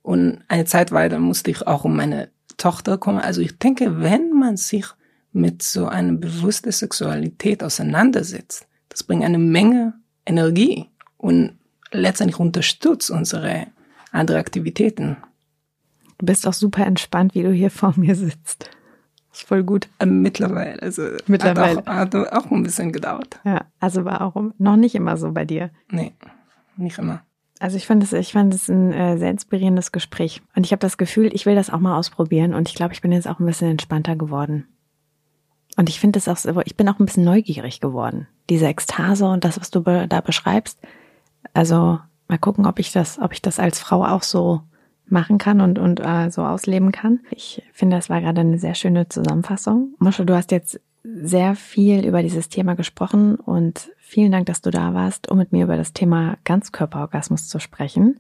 [0.03, 3.19] Und eine Zeit weiter musste ich auch um meine Tochter kommen.
[3.19, 4.87] Also ich denke, wenn man sich
[5.35, 11.59] mit so einer bewussten Sexualität auseinandersetzt, das bringt eine Menge Energie und
[11.91, 13.67] letztendlich unterstützt unsere
[14.13, 15.17] andere Aktivitäten.
[16.19, 18.71] Du bist auch super entspannt, wie du hier vor mir sitzt.
[19.33, 19.89] Ist voll gut.
[19.99, 23.41] Ähm, mittlerweile, also mittlerweile hat auch, hat auch ein bisschen gedauert.
[23.45, 25.71] Ja, also war auch noch nicht immer so bei dir.
[25.91, 26.13] Nee,
[26.77, 27.23] nicht immer.
[27.59, 30.81] Also ich fand es, ich fand es ein äh, sehr inspirierendes Gespräch und ich habe
[30.81, 33.41] das Gefühl, ich will das auch mal ausprobieren und ich glaube, ich bin jetzt auch
[33.41, 34.69] ein bisschen entspannter geworden.
[35.77, 38.29] Und ich finde es auch, ich bin auch ein bisschen neugierig geworden.
[38.49, 40.79] Diese Ekstase und das, was du da beschreibst.
[41.53, 41.99] Also
[42.29, 44.63] mal gucken, ob ich das, ob ich das als Frau auch so
[45.07, 47.21] machen kann und, und äh, so ausleben kann.
[47.31, 49.95] Ich finde, das war gerade eine sehr schöne Zusammenfassung.
[49.99, 54.71] Mosche, du hast jetzt sehr viel über dieses Thema gesprochen und vielen Dank, dass du
[54.71, 58.19] da warst, um mit mir über das Thema Ganzkörperorgasmus zu sprechen.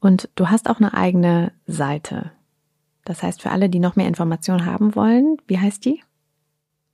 [0.00, 2.30] Und du hast auch eine eigene Seite.
[3.04, 6.02] Das heißt, für alle, die noch mehr Informationen haben wollen, wie heißt die?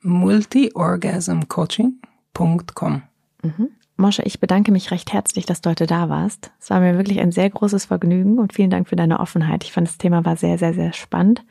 [0.05, 3.03] multiorgasmcoaching.com.
[3.43, 3.71] Mhm.
[3.97, 6.51] Mosche, ich bedanke mich recht herzlich, dass du heute da warst.
[6.61, 9.65] Es war mir wirklich ein sehr großes Vergnügen und vielen Dank für deine Offenheit.
[9.65, 11.45] Ich fand das Thema war sehr, sehr, sehr spannend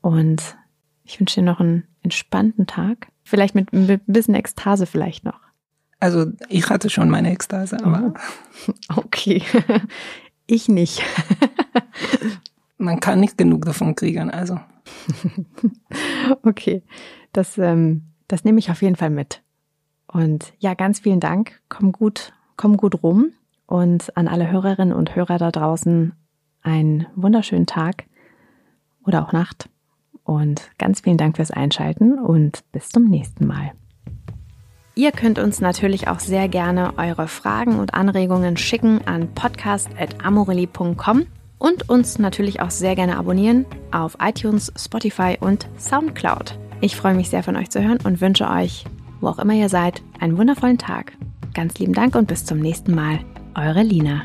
[0.00, 0.56] und
[1.04, 3.08] ich wünsche dir noch einen entspannten Tag.
[3.24, 5.40] Vielleicht mit, ein bisschen Ekstase vielleicht noch.
[6.00, 8.14] Also ich hatte schon meine Ekstase, aber.
[8.14, 8.72] Oh.
[8.96, 9.42] Okay.
[10.46, 11.02] Ich nicht.
[12.76, 14.60] Man kann nicht genug davon kriegen, also.
[16.42, 16.82] Okay.
[17.34, 19.42] Das, ähm, das nehme ich auf jeden Fall mit.
[20.06, 21.60] Und ja, ganz vielen Dank.
[21.68, 23.32] Komm gut, komm gut rum.
[23.66, 26.12] Und an alle Hörerinnen und Hörer da draußen
[26.62, 28.04] einen wunderschönen Tag
[29.04, 29.68] oder auch Nacht.
[30.22, 33.72] Und ganz vielen Dank fürs Einschalten und bis zum nächsten Mal.
[34.94, 41.26] Ihr könnt uns natürlich auch sehr gerne eure Fragen und Anregungen schicken an podcast.amorelie.com
[41.58, 46.63] und uns natürlich auch sehr gerne abonnieren auf iTunes, Spotify und Soundcloud.
[46.84, 48.84] Ich freue mich sehr von euch zu hören und wünsche euch,
[49.22, 51.14] wo auch immer ihr seid, einen wundervollen Tag.
[51.54, 53.20] Ganz lieben Dank und bis zum nächsten Mal.
[53.54, 54.24] Eure Lina.